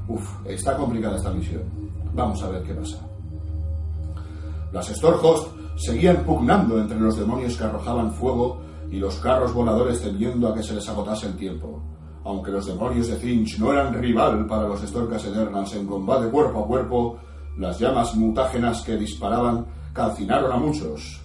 Uf, 0.08 0.28
está 0.44 0.76
complicada 0.76 1.16
esta 1.16 1.32
misión. 1.32 1.62
Vamos 2.14 2.42
a 2.42 2.48
ver 2.50 2.62
qué 2.62 2.74
pasa. 2.74 2.98
Las 4.72 4.86
Storhost 4.88 5.48
seguían 5.76 6.24
pugnando 6.24 6.80
entre 6.80 6.98
los 6.98 7.16
demonios 7.16 7.56
que 7.56 7.64
arrojaban 7.64 8.12
fuego 8.12 8.60
y 8.90 8.98
los 8.98 9.16
carros 9.16 9.52
voladores 9.52 10.00
temiendo 10.00 10.48
a 10.48 10.54
que 10.54 10.62
se 10.62 10.74
les 10.74 10.88
agotase 10.88 11.26
el 11.26 11.36
tiempo. 11.36 11.82
Aunque 12.24 12.50
los 12.50 12.66
demonios 12.66 13.08
de 13.08 13.16
Finch 13.16 13.58
no 13.58 13.72
eran 13.72 13.94
rival 13.94 14.46
para 14.46 14.68
los 14.68 14.80
Storkas 14.80 15.24
Eternals 15.24 15.74
en 15.74 15.86
combate 15.86 16.28
cuerpo 16.30 16.64
a 16.64 16.66
cuerpo, 16.66 17.18
las 17.56 17.78
llamas 17.78 18.14
mutágenas 18.14 18.82
que 18.82 18.96
disparaban 18.96 19.66
calcinaron 19.92 20.52
a 20.52 20.56
muchos. 20.56 21.20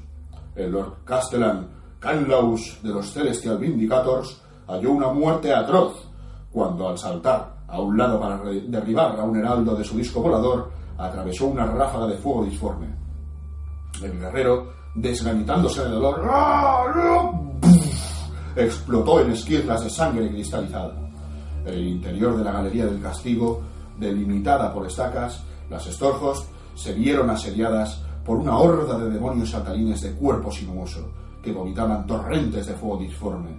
El 0.55 0.71
Lord 0.71 1.03
Castellan 1.03 1.67
Canlaus 1.99 2.79
de 2.81 2.89
los 2.89 3.11
Celestial 3.11 3.57
Vindicators 3.57 4.41
halló 4.67 4.91
una 4.91 5.11
muerte 5.11 5.53
atroz 5.53 6.07
cuando 6.51 6.89
al 6.89 6.97
saltar 6.97 7.55
a 7.67 7.81
un 7.81 7.97
lado 7.97 8.19
para 8.19 8.37
derribar 8.37 9.19
a 9.19 9.23
un 9.23 9.37
heraldo 9.37 9.75
de 9.75 9.83
su 9.83 9.97
disco 9.97 10.21
volador 10.21 10.71
atravesó 10.97 11.47
una 11.47 11.65
ráfaga 11.65 12.07
de 12.07 12.17
fuego 12.17 12.45
disforme. 12.45 12.87
El 14.01 14.19
guerrero, 14.19 14.71
desganitándose 14.95 15.83
de 15.83 15.89
dolor, 15.89 16.21
explotó 18.55 19.19
en 19.19 19.31
esquirlas 19.31 19.83
de 19.83 19.89
sangre 19.89 20.29
cristalizada. 20.29 20.93
El 21.65 21.87
interior 21.87 22.37
de 22.37 22.43
la 22.43 22.51
galería 22.51 22.85
del 22.85 23.01
castigo, 23.01 23.61
delimitada 23.99 24.73
por 24.73 24.85
estacas, 24.85 25.43
las 25.69 25.85
estorjos 25.87 26.45
se 26.75 26.93
vieron 26.93 27.29
asediadas 27.29 28.01
por 28.23 28.37
una 28.37 28.57
horda 28.57 28.99
de 28.99 29.09
demonios 29.09 29.51
satalines 29.51 30.01
de 30.01 30.11
cuerpo 30.13 30.51
sinuoso 30.51 31.07
que 31.41 31.51
vomitaban 31.51 32.05
torrentes 32.07 32.67
de 32.67 32.73
fuego 32.73 32.97
disforme. 32.97 33.49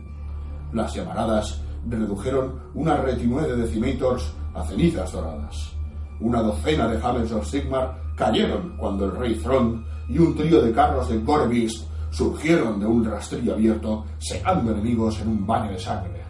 Las 0.73 0.95
llamaradas 0.95 1.61
redujeron 1.89 2.61
una 2.75 2.97
retinue 2.97 3.43
de 3.43 3.57
decimators 3.57 4.33
a 4.55 4.65
cenizas 4.65 5.13
doradas. 5.13 5.73
Una 6.21 6.43
docena 6.43 6.89
de 6.89 7.01
Hamels 7.03 7.33
of 7.33 7.47
Sigmar 7.47 7.97
cayeron 8.17 8.77
cuando 8.77 9.05
el 9.05 9.13
rey 9.13 9.35
Thron 9.37 9.85
y 10.09 10.19
un 10.19 10.35
trío 10.35 10.63
de 10.63 10.73
carros 10.73 11.09
de 11.09 11.19
Gorbis 11.19 11.87
surgieron 12.11 12.81
de 12.81 12.87
un 12.87 13.05
rastrillo 13.05 13.55
abierto, 13.55 14.05
secando 14.19 14.73
enemigos 14.73 15.21
en 15.21 15.29
un 15.29 15.47
baño 15.47 15.73
de 15.73 15.79
sangre. 15.79 16.23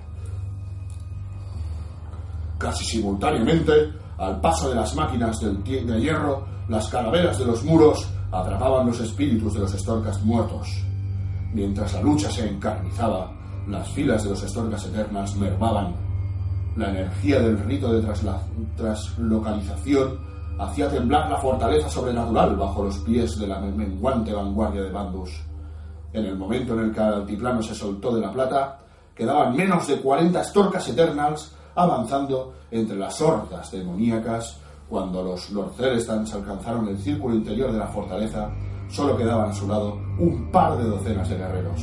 Casi 2.59 2.85
simultáneamente, 2.85 3.93
al 4.19 4.41
paso 4.41 4.71
de 4.71 4.77
las 4.77 4.95
máquinas 4.95 5.39
del 5.41 5.63
de 5.63 6.01
hierro, 6.01 6.45
las 6.69 6.89
calaveras 6.89 7.39
de 7.39 7.45
los 7.45 7.63
muros 7.65 8.09
atrapaban 8.33 8.87
los 8.87 9.01
espíritus 9.01 9.55
de 9.55 9.61
los 9.61 9.75
estorcas 9.75 10.23
muertos. 10.25 10.69
Mientras 11.53 11.93
la 11.95 12.03
lucha 12.03 12.31
se 12.31 12.49
encarnizaba, 12.49 13.31
las 13.69 13.89
filas 13.91 14.25
de 14.25 14.31
los 14.31 14.43
estorcas 14.43 14.87
eternas 14.87 15.37
mermaban. 15.37 15.95
La 16.77 16.91
energía 16.91 17.41
del 17.41 17.59
rito 17.59 17.93
de 17.93 18.07
traslocalización 18.77 20.19
hacía 20.59 20.89
temblar 20.89 21.31
la 21.31 21.39
fortaleza 21.39 21.89
sobrenatural 21.89 22.57
bajo 22.57 22.85
los 22.85 22.99
pies 22.99 23.39
de 23.39 23.47
la 23.47 23.61
menguante 23.61 24.33
vanguardia 24.33 24.83
de 24.83 24.91
Bandus. 24.91 25.31
En 26.17 26.25
el 26.25 26.35
momento 26.35 26.73
en 26.73 26.87
el 26.87 26.93
que 26.93 27.01
el 27.01 27.13
altiplano 27.13 27.63
se 27.63 27.75
soltó 27.75 28.15
de 28.15 28.23
la 28.23 28.33
plata, 28.33 28.79
quedaban 29.15 29.55
menos 29.55 29.87
de 29.87 30.01
40 30.01 30.41
estorcas 30.41 30.89
eternals 30.89 31.53
avanzando 31.75 32.55
entre 32.71 32.97
las 32.97 33.21
hordas 33.21 33.71
demoníacas. 33.71 34.59
Cuando 34.89 35.23
los 35.23 35.51
Lord 35.51 35.75
Celestans 35.77 36.33
alcanzaron 36.33 36.89
el 36.89 36.97
círculo 36.97 37.35
interior 37.35 37.71
de 37.71 37.79
la 37.81 37.89
fortaleza, 37.89 38.51
solo 38.89 39.15
quedaban 39.15 39.51
a 39.51 39.53
su 39.53 39.69
lado 39.69 39.99
un 40.19 40.51
par 40.51 40.79
de 40.79 40.85
docenas 40.85 41.29
de 41.29 41.37
guerreros. 41.37 41.83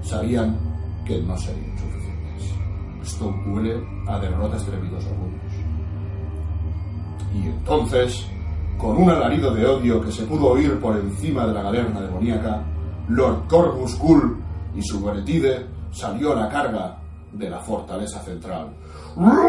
Sabían 0.00 0.56
que 1.04 1.20
no 1.22 1.36
serían 1.36 1.76
suficientes. 1.76 2.54
Esto 3.02 3.34
huele 3.48 3.84
a 4.06 4.20
derrotas 4.20 4.62
estrepitosa 4.62 5.08
y 7.34 7.48
entonces, 7.48 8.24
con 8.78 8.96
un 8.96 9.10
alarido 9.10 9.52
de 9.52 9.66
odio 9.66 10.00
que 10.00 10.12
se 10.12 10.22
pudo 10.22 10.52
oír 10.52 10.78
por 10.78 10.96
encima 10.96 11.48
de 11.48 11.52
la 11.52 11.62
galerna 11.62 12.00
demoníaca, 12.00 12.62
Lord 13.08 13.46
Corvus 13.48 13.94
Kull 13.96 14.42
y 14.74 14.82
su 14.82 15.02
Beretide 15.02 15.66
salió 15.92 16.32
a 16.32 16.36
la 16.42 16.48
carga 16.48 16.98
de 17.32 17.50
la 17.50 17.60
fortaleza 17.60 18.20
central. 18.20 18.74
¡Bandos! 19.16 19.48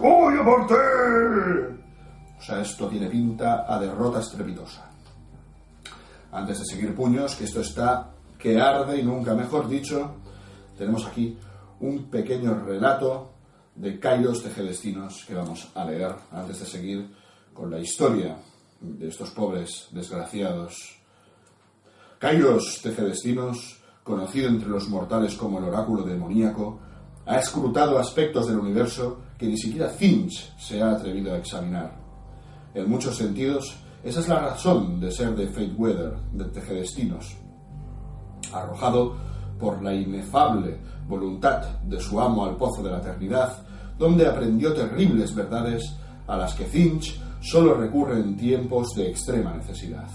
¡Voy 0.00 0.38
a 0.38 0.44
partir! 0.44 1.78
O 2.38 2.42
sea, 2.42 2.60
esto 2.60 2.88
tiene 2.88 3.08
pinta 3.08 3.64
a 3.66 3.78
derrota 3.78 4.20
estrepitosa. 4.20 4.90
Antes 6.32 6.58
de 6.60 6.64
seguir 6.66 6.94
puños, 6.94 7.34
que 7.34 7.44
esto 7.44 7.60
está 7.60 8.10
que 8.38 8.60
arde 8.60 8.98
y 8.98 9.02
nunca 9.02 9.34
mejor 9.34 9.68
dicho, 9.68 10.16
tenemos 10.76 11.06
aquí 11.06 11.36
un 11.80 12.04
pequeño 12.04 12.54
relato 12.64 13.32
de 13.74 13.98
Kairos 13.98 14.42
Tejedestinos 14.42 15.24
que 15.26 15.34
vamos 15.34 15.70
a 15.74 15.84
leer 15.84 16.14
antes 16.32 16.60
de 16.60 16.66
seguir 16.66 17.10
con 17.52 17.70
la 17.70 17.78
historia 17.78 18.36
de 18.80 19.08
estos 19.08 19.30
pobres 19.30 19.88
desgraciados. 19.90 20.97
Kairos 22.18 22.80
Tejedestinos, 22.82 23.80
conocido 24.02 24.48
entre 24.48 24.68
los 24.68 24.88
mortales 24.88 25.36
como 25.36 25.58
el 25.58 25.66
oráculo 25.66 26.02
demoníaco, 26.02 26.80
ha 27.24 27.38
escrutado 27.38 27.96
aspectos 27.96 28.48
del 28.48 28.58
universo 28.58 29.20
que 29.38 29.46
ni 29.46 29.56
siquiera 29.56 29.88
Finch 29.88 30.52
se 30.58 30.82
ha 30.82 30.90
atrevido 30.90 31.32
a 31.32 31.38
examinar. 31.38 31.92
En 32.74 32.90
muchos 32.90 33.16
sentidos, 33.16 33.76
esa 34.02 34.18
es 34.18 34.28
la 34.28 34.40
razón 34.40 34.98
de 34.98 35.12
ser 35.12 35.36
de 35.36 35.46
Fate 35.46 35.74
Weather, 35.76 36.16
de 36.32 36.44
Tejedestinos. 36.46 37.36
Arrojado 38.52 39.14
por 39.60 39.80
la 39.80 39.94
inefable 39.94 40.76
voluntad 41.06 41.78
de 41.82 42.00
su 42.00 42.20
amo 42.20 42.46
al 42.46 42.56
pozo 42.56 42.82
de 42.82 42.90
la 42.90 42.98
eternidad, 42.98 43.62
donde 43.96 44.26
aprendió 44.26 44.74
terribles 44.74 45.32
verdades 45.36 45.94
a 46.26 46.36
las 46.36 46.52
que 46.54 46.64
Finch 46.64 47.20
solo 47.40 47.74
recurre 47.74 48.18
en 48.18 48.36
tiempos 48.36 48.88
de 48.96 49.08
extrema 49.08 49.54
necesidad. 49.54 50.08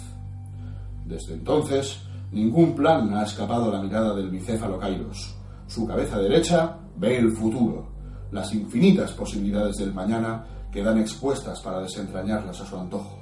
Desde 1.05 1.33
entonces, 1.33 2.01
ningún 2.31 2.75
plan 2.75 3.13
ha 3.13 3.23
escapado 3.23 3.69
a 3.69 3.77
la 3.77 3.81
mirada 3.81 4.13
del 4.15 4.29
bicéfalo 4.29 4.79
Kairos. 4.79 5.35
Su 5.67 5.87
cabeza 5.87 6.19
derecha 6.19 6.77
ve 6.97 7.17
el 7.17 7.31
futuro, 7.31 7.93
las 8.31 8.53
infinitas 8.53 9.11
posibilidades 9.11 9.77
del 9.77 9.93
mañana 9.93 10.45
quedan 10.71 10.97
expuestas 10.99 11.61
para 11.61 11.81
desentrañarlas 11.81 12.59
a 12.59 12.65
su 12.65 12.77
antojo. 12.77 13.19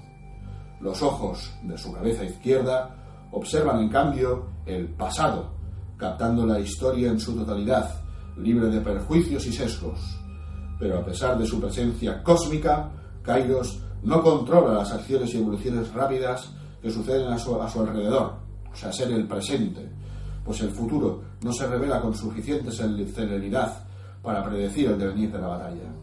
Los 0.80 1.02
ojos 1.02 1.52
de 1.64 1.78
su 1.78 1.92
cabeza 1.92 2.24
izquierda 2.24 2.96
observan 3.32 3.82
en 3.82 3.90
cambio 3.90 4.46
el 4.66 4.88
pasado, 4.90 5.52
captando 5.98 6.46
la 6.46 6.60
historia 6.60 7.10
en 7.10 7.20
su 7.20 7.36
totalidad, 7.36 8.02
libre 8.38 8.68
de 8.68 8.80
perjuicios 8.80 9.46
y 9.46 9.52
sesgos. 9.52 10.00
Pero 10.80 11.00
a 11.00 11.06
pesar 11.06 11.38
de 11.38 11.46
su 11.46 11.60
presencia 11.60 12.24
cósmica, 12.24 12.90
Kairos 13.22 13.84
no 14.04 14.24
controla 14.24 14.74
las 14.74 14.92
acciones 14.94 15.34
y 15.34 15.38
evoluciones 15.38 15.92
rápidas 15.94 16.52
que 16.82 16.92
suceden 16.92 17.32
a 17.32 17.38
su, 17.38 17.56
alrededor, 17.62 18.34
o 18.72 18.76
sea, 18.76 18.92
ser 18.92 19.12
el 19.12 19.28
presente, 19.28 19.88
pues 20.44 20.62
el 20.62 20.72
futuro 20.72 21.22
no 21.44 21.54
se 21.54 21.68
revela 21.68 22.02
con 22.02 22.14
suficiente 22.14 22.72
celeridad 22.72 23.84
para 24.22 24.44
predecir 24.44 24.88
el 24.90 24.98
devenir 24.98 25.32
de 25.32 25.40
la 25.40 25.48
batalla. 25.48 25.94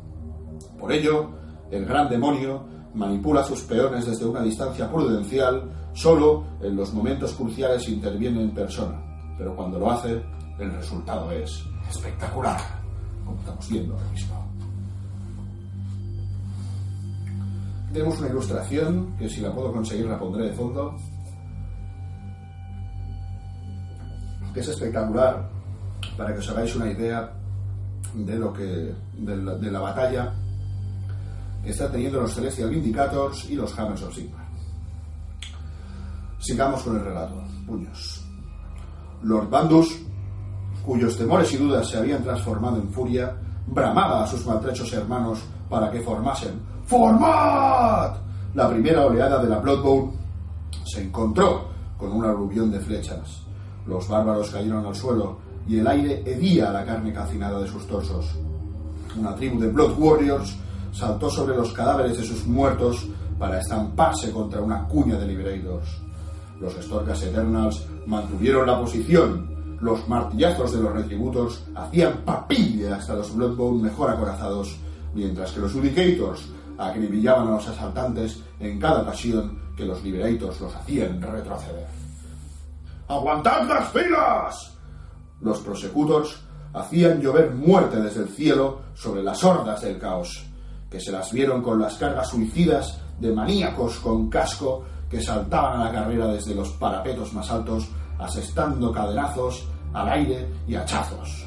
Por 0.79 0.93
ello, 0.93 1.31
el 1.71 1.85
gran 1.85 2.09
demonio 2.09 2.63
manipula 2.95 3.45
sus 3.45 3.63
peones 3.63 4.07
desde 4.07 4.27
una 4.27 4.43
distancia 4.43 4.91
prudencial, 4.91 5.71
solo 5.93 6.45
en 6.61 6.77
los 6.77 6.93
momentos 6.93 7.33
cruciales 7.33 7.89
interviene 7.89 8.43
en 8.43 8.51
persona, 8.53 9.01
pero 9.37 9.55
cuando 9.55 9.79
lo 9.79 9.91
hace, 9.91 10.23
el 10.59 10.73
resultado 10.73 11.31
es 11.33 11.65
espectacular, 11.89 12.61
como 13.25 13.39
estamos 13.39 13.69
viendo 13.69 13.95
ahora 13.95 14.11
mismo. 14.11 14.38
Tenemos 17.93 18.19
una 18.19 18.29
ilustración 18.29 19.17
que 19.17 19.29
si 19.29 19.41
la 19.41 19.53
puedo 19.53 19.73
conseguir 19.73 20.07
la 20.07 20.19
pondré 20.19 20.45
de 20.45 20.53
fondo, 20.53 20.97
que 24.53 24.61
es 24.61 24.69
espectacular 24.69 25.49
para 26.17 26.33
que 26.33 26.41
os 26.41 26.51
hagáis 26.51 26.75
una 26.77 26.91
idea 26.91 27.33
de 28.15 28.37
lo 28.37 28.53
que 28.53 28.95
de 29.17 29.37
la, 29.37 29.55
de 29.55 29.71
la 29.71 29.81
batalla 29.81 30.35
que 31.63 31.71
están 31.71 31.93
teniendo 31.93 32.21
los 32.21 32.35
Celestial 32.35 32.71
Vindicators 32.71 33.51
y 33.51 33.55
los 33.55 33.77
Hammers 33.79 34.03
of 34.03 34.15
Sigmar. 34.15 34.47
Sigamos 36.39 36.83
con 36.83 36.97
el 36.97 37.05
relato. 37.05 37.43
Puños. 37.67 38.25
Lord 39.23 39.51
Bandus, 39.51 39.99
cuyos 40.85 41.17
temores 41.17 41.53
y 41.53 41.57
dudas 41.57 41.89
se 41.89 41.99
habían 41.99 42.23
transformado 42.23 42.77
en 42.77 42.89
furia, 42.91 43.37
bramaba 43.67 44.25
a 44.25 44.27
sus 44.27 44.47
maltrechos 44.47 44.93
hermanos 44.93 45.41
para 45.69 45.91
que 45.91 46.01
formasen 46.01 46.61
¡Formad! 46.89 48.17
La 48.55 48.71
primera 48.71 49.05
oleada 49.05 49.43
de 49.43 49.51
la 49.51 49.59
Blood 49.59 49.83
Bowl 49.83 50.11
se 50.87 51.03
encontró 51.03 51.69
con 51.99 52.11
un 52.13 52.25
aluvión 52.25 52.71
de 52.71 52.81
flechas. 52.81 53.43
Los 53.87 54.09
bárbaros 54.09 54.49
cayeron 54.49 54.87
al 54.87 54.95
suelo 54.95 55.37
y 55.69 55.81
el 55.81 55.87
aire 55.87 56.23
hedía 56.25 56.71
la 56.71 56.87
carne 56.87 57.13
calcinada 57.13 57.61
de 57.61 57.69
sus 57.69 57.87
torsos. 57.87 58.35
Una 59.19 59.35
tribu 59.35 59.61
de 59.61 59.69
Blood 59.69 59.99
Warriors 59.99 60.57
saltó 60.91 61.29
sobre 61.29 61.57
los 61.57 61.75
cadáveres 61.75 62.17
de 62.17 62.25
sus 62.25 62.47
muertos 62.47 63.07
para 63.39 63.61
estamparse 63.61 64.33
contra 64.33 64.63
una 64.63 64.89
cuña 64.89 65.19
de 65.19 65.27
Liberators. 65.27 66.01
Los 66.59 66.73
Storkas 66.73 67.23
Eternals 67.23 67.87
mantuvieron 68.07 68.67
la 68.67 68.81
posición. 68.81 69.77
Los 69.83 70.09
martillazos 70.09 70.73
de 70.73 70.81
los 70.81 70.95
Retributors 70.95 71.65
hacían 71.75 72.23
papilla 72.25 72.97
hasta 72.97 73.13
los 73.13 73.37
Bloodbone 73.37 73.83
mejor 73.83 74.09
acorazados, 74.09 74.75
mientras 75.13 75.53
que 75.53 75.61
los 75.61 75.75
Judicators 75.75 76.49
acribillaban 76.79 77.49
a 77.49 77.53
los 77.53 77.69
asaltantes 77.69 78.41
en 78.61 78.79
cada 78.79 79.03
ocasión 79.03 79.59
que 79.77 79.85
los 79.85 80.03
Liberators 80.03 80.61
los 80.61 80.75
hacían 80.75 81.21
retroceder. 81.21 81.87
¡Aguantad 83.09 83.69
las 83.69 83.89
filas! 83.91 84.75
Los 85.41 85.59
Prosecutors 85.61 86.41
hacían 86.73 87.21
llover 87.21 87.53
muerte 87.53 88.01
desde 88.01 88.23
el 88.23 88.29
cielo 88.29 88.81
sobre 88.95 89.23
las 89.23 89.43
hordas 89.43 89.81
del 89.81 89.99
caos, 89.99 90.47
que 90.91 91.01
se 91.01 91.13
las 91.13 91.33
vieron 91.33 91.63
con 91.63 91.81
las 91.81 91.95
cargas 91.95 92.29
suicidas 92.29 93.01
de 93.19 93.33
maníacos 93.33 93.99
con 93.99 94.29
casco 94.29 94.85
que 95.11 95.21
saltaban 95.21 95.81
a 95.81 95.85
la 95.85 95.93
carrera 95.93 96.27
desde 96.27 96.55
los 96.55 96.71
parapetos 96.71 97.33
más 97.33 97.51
altos, 97.51 97.89
asestando 98.19 98.93
cadenazos 98.93 99.67
al 99.93 100.09
aire 100.09 100.49
y 100.67 100.75
hachazos. 100.75 101.47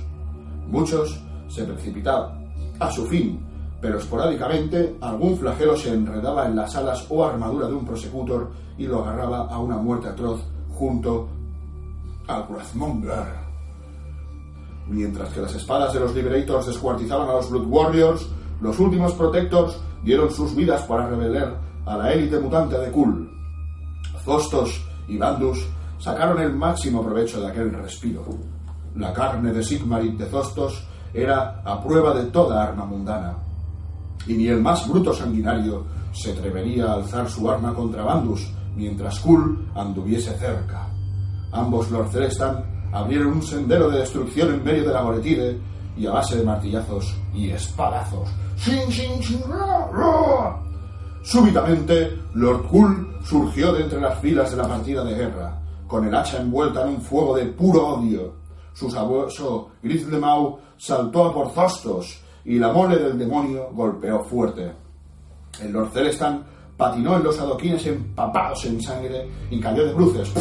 Muchos 0.68 1.22
se 1.48 1.64
precipitaban 1.64 2.52
a 2.80 2.92
su 2.92 3.06
fin, 3.06 3.40
pero 3.82 3.98
esporádicamente 3.98 4.96
algún 5.02 5.38
flagelo 5.38 5.76
se 5.76 5.94
enredaba 5.94 6.46
en 6.46 6.56
las 6.56 6.76
alas 6.76 7.06
o 7.10 7.26
armadura 7.26 7.68
de 7.68 7.74
un 7.74 7.86
prosecutor 7.86 8.52
y 8.78 8.86
lo 8.86 9.04
agarraba 9.04 9.48
a 9.48 9.58
una 9.60 9.78
muerte 9.78 10.08
atroz 10.08 10.42
junto 10.70 11.28
al 12.28 12.46
Wrathmonger. 12.48 13.42
Mientras 14.88 15.30
que 15.30 15.42
las 15.42 15.56
espadas 15.56 15.94
de 15.94 16.00
los 16.00 16.14
Liberators 16.14 16.68
descuartizaban 16.68 17.30
a 17.30 17.34
los 17.34 17.50
Blood 17.50 17.68
Warriors, 17.68 18.28
los 18.62 18.80
últimos 18.80 19.14
Protectors 19.14 19.78
dieron 20.04 20.32
sus 20.32 20.56
vidas 20.56 20.84
para 20.84 21.08
rebelar 21.08 21.60
a 21.86 21.98
la 21.98 22.14
élite 22.14 22.40
mutante 22.40 22.78
de 22.78 22.92
Kul. 22.92 23.30
Zostos 24.24 24.86
y 25.08 25.18
Bandus 25.18 25.68
sacaron 25.98 26.40
el 26.40 26.54
máximo 26.54 27.04
provecho 27.04 27.42
de 27.42 27.48
aquel 27.48 27.74
respiro. 27.74 28.24
La 28.96 29.14
carne 29.14 29.52
de 29.52 29.64
Sigmarit 29.64 30.18
de 30.18 30.26
Zostos 30.26 30.86
era 31.14 31.62
a 31.64 31.82
prueba 31.82 32.14
de 32.14 32.26
toda 32.26 32.62
arma 32.62 32.86
mundana, 32.86 33.38
y 34.28 34.34
ni 34.34 34.48
el 34.48 34.62
más 34.62 34.88
bruto 34.88 35.14
sanguinario 35.14 35.86
se 36.14 36.32
atrevería 36.32 36.86
a 36.86 36.94
alzar 36.96 37.30
su 37.30 37.50
arma 37.50 37.74
contra 37.74 38.04
Bandus 38.04 38.52
mientras 38.76 39.20
Kul 39.20 39.68
anduviese 39.76 40.38
cerca. 40.38 40.88
Ambos 41.52 41.92
Lord 41.92 42.10
Celestan 42.10 42.64
abrieron 42.92 43.34
un 43.34 43.44
sendero 43.44 43.90
de 43.90 44.00
destrucción 44.00 44.54
en 44.54 44.64
medio 44.64 44.86
de 44.86 44.94
la 44.94 45.02
Goretide 45.02 45.60
y 45.98 46.06
a 46.06 46.12
base 46.12 46.38
de 46.38 46.44
martillazos 46.44 47.16
y 47.34 47.50
espadazos. 47.50 48.30
¡Shin, 48.58 48.90
shin, 48.90 49.20
shin, 49.20 49.42
ra! 49.50 50.62
Súbitamente, 51.24 52.18
Lord 52.34 52.68
Kul 52.68 53.18
surgió 53.24 53.74
de 53.74 53.84
entre 53.84 54.02
las 54.02 54.20
filas 54.20 54.52
de 54.52 54.58
la 54.58 54.68
partida 54.68 55.04
de 55.04 55.16
guerra, 55.16 55.60
con 55.88 56.06
el 56.06 56.16
hacha 56.16 56.42
envuelta 56.42 56.82
en 56.84 56.96
un 56.96 57.02
fuego 57.02 57.36
de 57.36 57.46
puro 57.46 57.88
odio. 57.88 58.34
Su 58.74 58.90
sabueso 58.90 59.70
Grislemau 59.84 60.60
saltó 60.78 61.26
a 61.26 61.34
por 61.34 61.52
Zostos 61.52 62.22
y 62.46 62.58
la 62.60 62.72
mole 62.72 62.98
del 62.98 63.18
demonio 63.18 63.70
golpeó 63.74 64.24
fuerte. 64.24 64.72
El 65.62 65.72
Lord 65.72 65.92
Celestan 65.92 66.44
patinó 66.78 67.18
en 67.18 67.24
los 67.24 67.40
adoquines 67.40 67.86
empapados 67.86 68.66
en 68.66 68.82
sangre 68.82 69.30
y 69.50 69.60
cayó 69.60 69.86
de 69.86 69.94
bruces. 69.94 70.34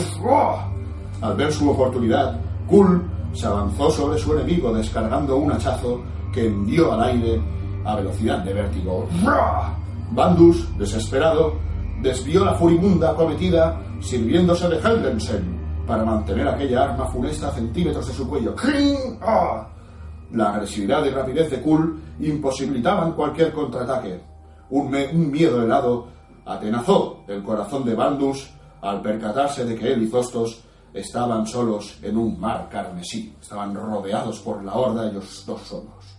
Al 1.20 1.36
ver 1.36 1.52
su 1.52 1.68
oportunidad, 1.68 2.40
Kul 2.66 3.02
se 3.32 3.46
avanzó 3.46 3.90
sobre 3.90 4.18
su 4.18 4.32
enemigo 4.34 4.72
descargando 4.72 5.36
un 5.36 5.52
hachazo 5.52 6.00
que 6.32 6.46
envió 6.46 6.92
al 6.92 7.04
aire 7.04 7.40
a 7.84 7.96
velocidad 7.96 8.38
de 8.38 8.54
vértigo. 8.54 9.06
Bandus, 10.12 10.66
desesperado, 10.78 11.54
desvió 12.00 12.44
la 12.44 12.54
furibunda 12.54 13.10
acometida 13.10 13.80
sirviéndose 14.00 14.68
de 14.68 14.78
Heldensen 14.78 15.60
para 15.86 16.04
mantener 16.04 16.48
aquella 16.48 16.84
arma 16.84 17.06
funesta 17.06 17.48
a 17.48 17.52
centímetros 17.52 18.06
de 18.08 18.14
su 18.14 18.28
cuello. 18.28 18.54
¡Ah! 19.20 19.66
La 20.33 20.55
agresividad 20.55 21.05
y 21.05 21.11
rapidez 21.11 21.51
de 21.51 21.61
Kul 21.61 22.01
imposibilitaban 22.21 23.12
cualquier 23.12 23.53
contraataque. 23.53 24.21
Un, 24.71 24.90
miedo 25.31 25.62
helado 25.62 26.07
atenazó 26.45 27.25
el 27.27 27.43
corazón 27.43 27.85
de 27.85 27.95
Bandus 27.95 28.51
al 28.81 29.03
percatarse 29.03 29.64
de 29.64 29.75
que 29.75 29.93
él 29.93 30.03
y 30.03 30.09
Zostos 30.09 30.62
estaban 30.95 31.47
solos 31.47 31.99
en 32.03 32.16
un 32.16 32.38
mar 32.38 32.69
carmesí. 32.71 33.35
Estaban 33.40 33.75
rodeados 33.75 34.38
por 34.40 34.62
la 34.62 34.75
horda 34.75 35.11
ellos 35.11 35.45
dos 35.47 35.62
solos. 35.62 36.16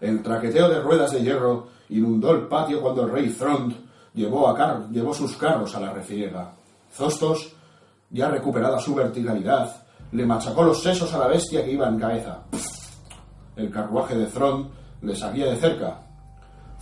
El 0.00 0.22
traqueteo 0.22 0.68
de 0.68 0.80
ruedas 0.80 1.12
de 1.12 1.22
hierro 1.22 1.68
inundó 1.90 2.32
el 2.32 2.48
patio 2.48 2.80
cuando 2.80 3.04
el 3.04 3.12
rey 3.12 3.28
Thrond 3.28 3.74
llevó, 4.14 4.52
llevó 4.90 5.14
sus 5.14 5.36
carros 5.36 5.74
a 5.76 5.80
la 5.80 5.92
refriega. 5.92 6.52
Zostos, 6.92 7.52
ya 8.10 8.28
recuperada 8.28 8.80
su 8.80 8.94
verticalidad, 8.94 9.81
le 10.12 10.26
machacó 10.26 10.62
los 10.62 10.82
sesos 10.82 11.12
a 11.14 11.18
la 11.18 11.26
bestia 11.26 11.64
que 11.64 11.72
iba 11.72 11.88
en 11.88 11.98
cabeza. 11.98 12.38
El 13.56 13.70
carruaje 13.70 14.16
de 14.16 14.26
Thrond 14.26 14.66
le 15.02 15.16
salía 15.16 15.46
de 15.46 15.56
cerca. 15.56 15.98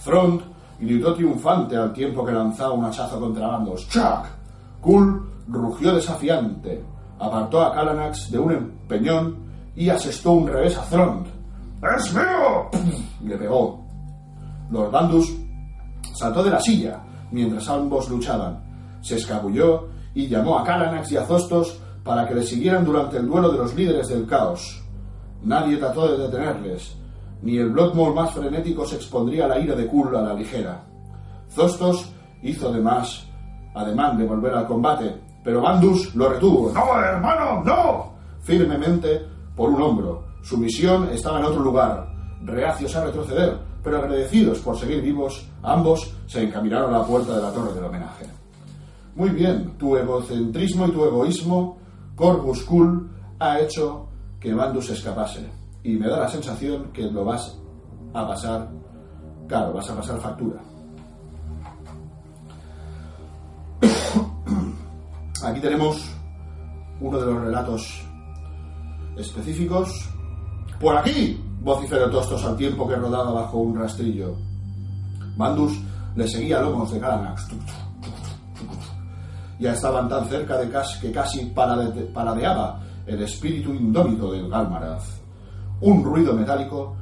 Thrond 0.05 0.43
gritó 0.81 1.15
triunfante 1.15 1.77
al 1.77 1.93
tiempo 1.93 2.25
que 2.25 2.33
lanzaba 2.33 2.73
un 2.73 2.85
hachazo 2.85 3.21
contra 3.21 3.47
bandos. 3.47 3.89
¡Chuck! 3.89 4.27
Kul 4.81 5.31
rugió 5.49 5.95
desafiante, 5.95 6.83
apartó 7.19 7.61
a 7.63 7.75
Kalanax 7.75 8.31
de 8.31 8.39
un 8.39 8.53
empeñón 8.53 9.37
y 9.77 9.89
asestó 9.89 10.33
un 10.33 10.49
revés 10.49 10.77
a 10.77 10.85
Thrond. 10.85 11.27
¡Es 11.97 12.13
mío! 12.13 12.69
Le 13.25 13.37
pegó. 13.37 13.85
Lord 14.71 14.91
Bandus 14.91 15.37
saltó 16.15 16.43
de 16.43 16.51
la 16.51 16.61
silla 16.61 17.01
mientras 17.31 17.69
ambos 17.69 18.09
luchaban. 18.09 18.99
Se 19.03 19.17
escabulló 19.17 19.89
y 20.15 20.27
llamó 20.29 20.59
a 20.59 20.65
Kalanax 20.65 21.13
y 21.13 21.17
a 21.17 21.25
Zostos 21.25 21.81
para 22.05 22.27
que 22.27 22.35
le 22.35 22.43
siguieran 22.43 22.85
durante 22.85 23.19
el 23.19 23.27
duelo 23.27 23.51
de 23.51 23.59
los 23.59 23.75
líderes 23.75 24.09
del 24.09 24.27
caos. 24.27 24.83
Nadie 25.43 25.77
trató 25.77 26.09
de 26.09 26.25
detenerles, 26.25 26.97
ni 27.43 27.57
el 27.57 27.71
Bloodmore 27.71 28.15
más 28.15 28.33
frenético 28.33 28.87
se 28.87 28.97
expondría 28.97 29.47
a 29.47 29.49
la 29.49 29.59
ira 29.59 29.75
de 29.75 29.87
Kul 29.87 30.15
a 30.15 30.23
la 30.23 30.35
ligera. 30.35 30.85
Zostos 31.51 32.13
hizo 32.43 32.69
además 32.69 33.27
ademán 33.75 34.19
de 34.19 34.27
volver 34.27 34.55
al 34.55 34.67
combate, 34.67 35.15
pero 35.43 35.63
Bandus 35.63 36.15
lo 36.15 36.29
retuvo. 36.29 36.73
¡No, 36.73 37.01
hermano, 37.01 37.63
no! 37.65 38.13
Firmemente 38.41 39.27
por 39.55 39.71
un 39.71 39.83
hombro. 39.83 40.25
Su 40.43 40.59
misión 40.59 41.09
estaba 41.11 41.39
en 41.39 41.47
otro 41.47 41.63
lugar. 41.63 42.09
Reacios 42.43 42.95
a 42.97 43.05
retroceder, 43.05 43.59
pero 43.83 43.99
agradecidos 43.99 44.59
por 44.61 44.77
seguir 44.77 45.03
vivos, 45.03 45.47
ambos 45.63 46.15
se 46.27 46.43
encaminaron 46.43 46.95
a 46.95 46.99
la 46.99 47.05
puerta 47.05 47.37
de 47.37 47.43
la 47.43 47.53
torre 47.53 47.75
del 47.75 47.85
homenaje. 47.85 48.27
Muy 49.15 49.31
bien, 49.31 49.73
tu 49.79 49.97
egocentrismo 49.97 50.87
y 50.87 50.93
tu 50.93 51.05
egoísmo, 51.05 51.79
Corvus 52.21 52.63
Cool, 52.65 53.11
ha 53.39 53.59
hecho 53.61 54.07
que 54.39 54.53
Bandus 54.53 54.91
escapase. 54.91 55.51
Y 55.83 55.97
me 55.97 56.07
da 56.07 56.19
la 56.19 56.29
sensación 56.29 56.93
que 56.93 57.05
lo 57.05 57.25
vas 57.25 57.57
a 58.13 58.29
pasar, 58.29 58.69
claro, 59.49 59.73
vas 59.73 59.89
a 59.89 59.97
pasar 59.97 60.21
factura. 60.21 60.61
Aquí 65.47 65.61
tenemos 65.61 66.11
uno 67.01 67.19
de 67.19 67.25
los 67.25 67.41
relatos 67.43 68.05
específicos. 69.17 70.07
Por 70.79 70.95
aquí, 70.99 71.43
vociferó 71.63 72.11
Tostos 72.11 72.45
al 72.45 72.59
tiempo 72.59 72.87
que 72.87 72.97
rodaba 72.97 73.33
bajo 73.33 73.57
un 73.61 73.79
rastrillo. 73.79 74.37
Bandus 75.39 75.81
le 76.17 76.29
seguía 76.29 76.61
lomos 76.61 76.93
de 76.93 76.99
Galanax. 76.99 77.49
Ya 79.61 79.73
estaban 79.73 80.09
tan 80.09 80.27
cerca 80.27 80.57
de 80.57 80.71
que 81.01 81.13
casi 81.13 81.45
paradeaba 81.55 82.81
el 83.07 83.23
espíritu 83.23 83.75
indómito 83.75 84.33
del 84.33 84.49
Galmaraz. 84.49 85.21
Un 85.83 86.03
ruido 86.03 86.33
metálico, 86.33 86.97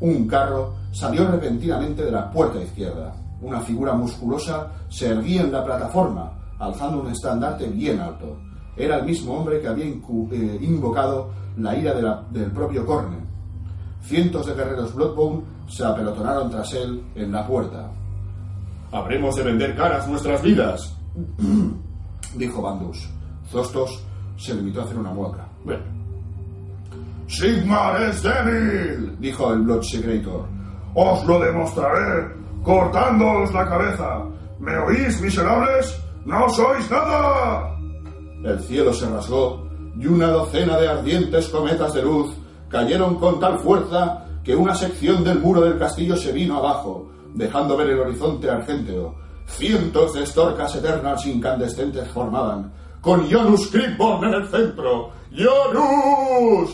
un 0.00 0.26
carro, 0.26 0.74
salió 0.92 1.26
repentinamente 1.28 2.04
de 2.04 2.10
la 2.10 2.30
puerta 2.30 2.60
izquierda. 2.60 3.14
Una 3.40 3.60
figura 3.60 3.94
musculosa 3.94 4.72
se 4.88 5.08
erguía 5.08 5.42
en 5.42 5.52
la 5.52 5.64
plataforma, 5.64 6.32
alzando 6.58 7.00
un 7.00 7.10
estandarte 7.10 7.68
bien 7.68 8.00
alto. 8.00 8.36
Era 8.76 8.98
el 8.98 9.04
mismo 9.04 9.34
hombre 9.34 9.60
que 9.60 9.68
había 9.68 9.86
eh, 9.86 10.58
invocado 10.60 11.30
la 11.56 11.76
ira 11.76 12.24
del 12.30 12.50
propio 12.50 12.84
Corne. 12.84 13.18
Cientos 14.02 14.46
de 14.46 14.54
guerreros 14.54 14.94
Bloodbone 14.94 15.42
se 15.68 15.84
apelotonaron 15.84 16.50
tras 16.50 16.72
él 16.74 17.02
en 17.14 17.32
la 17.32 17.46
puerta. 17.46 17.90
Habremos 18.92 19.36
de 19.36 19.42
vender 19.42 19.76
caras 19.76 20.06
nuestras 20.08 20.42
vidas, 20.42 20.94
dijo 22.36 22.62
Bandus. 22.62 23.08
Zostos 23.50 24.04
se 24.36 24.54
limitó 24.54 24.80
a 24.80 24.84
hacer 24.84 24.98
una 24.98 25.12
mueca. 25.12 25.48
Sigmar 27.26 28.02
es 28.02 28.22
débil, 28.22 29.16
dijo 29.18 29.52
el 29.52 29.60
Blood 29.62 29.82
Secretor. 29.82 30.46
Os 30.94 31.24
lo 31.24 31.40
demostraré 31.40 32.34
cortándoos 32.62 33.52
la 33.52 33.66
cabeza. 33.66 34.24
¿Me 34.58 34.76
oís, 34.78 35.20
miserables? 35.20 36.00
¡No 36.24 36.48
sois 36.48 36.90
nada! 36.90 37.76
El 38.44 38.60
cielo 38.60 38.92
se 38.92 39.08
rasgó 39.08 39.68
y 39.98 40.06
una 40.06 40.28
docena 40.28 40.78
de 40.78 40.88
ardientes 40.88 41.48
cometas 41.48 41.94
de 41.94 42.02
luz 42.02 42.34
cayeron 42.68 43.16
con 43.16 43.40
tal 43.40 43.58
fuerza 43.58 44.24
que 44.42 44.54
una 44.54 44.74
sección 44.74 45.24
del 45.24 45.40
muro 45.40 45.62
del 45.62 45.78
castillo 45.78 46.16
se 46.16 46.32
vino 46.32 46.58
abajo, 46.58 47.10
dejando 47.34 47.76
ver 47.76 47.90
el 47.90 48.00
horizonte 48.00 48.50
argenteo. 48.50 49.14
Cientos 49.46 50.14
de 50.14 50.22
estorcas 50.24 50.74
eternas 50.74 51.24
incandescentes 51.26 52.08
formaban, 52.08 52.72
con 53.00 53.30
Jonus 53.30 53.68
Kripborn 53.68 54.24
en 54.24 54.34
el 54.34 54.48
centro. 54.48 55.10
¡Jonus! 55.30 56.70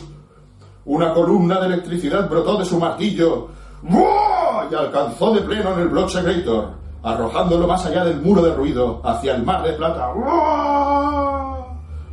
Una 0.85 1.13
columna 1.13 1.61
de 1.61 1.67
electricidad 1.67 2.29
brotó 2.29 2.57
de 2.59 2.65
su 2.65 2.79
martillo 2.79 3.49
y 3.83 4.75
alcanzó 4.75 5.33
de 5.35 5.41
pleno 5.43 5.73
en 5.75 5.81
el 5.81 5.89
Blood 5.89 6.09
Secretor, 6.09 6.71
arrojándolo 7.03 7.67
más 7.67 7.85
allá 7.87 8.05
del 8.05 8.21
muro 8.21 8.43
de 8.43 8.55
ruido, 8.55 9.01
hacia 9.05 9.35
el 9.35 9.45
mar 9.45 9.63
de 9.63 9.73
plata. 9.73 10.13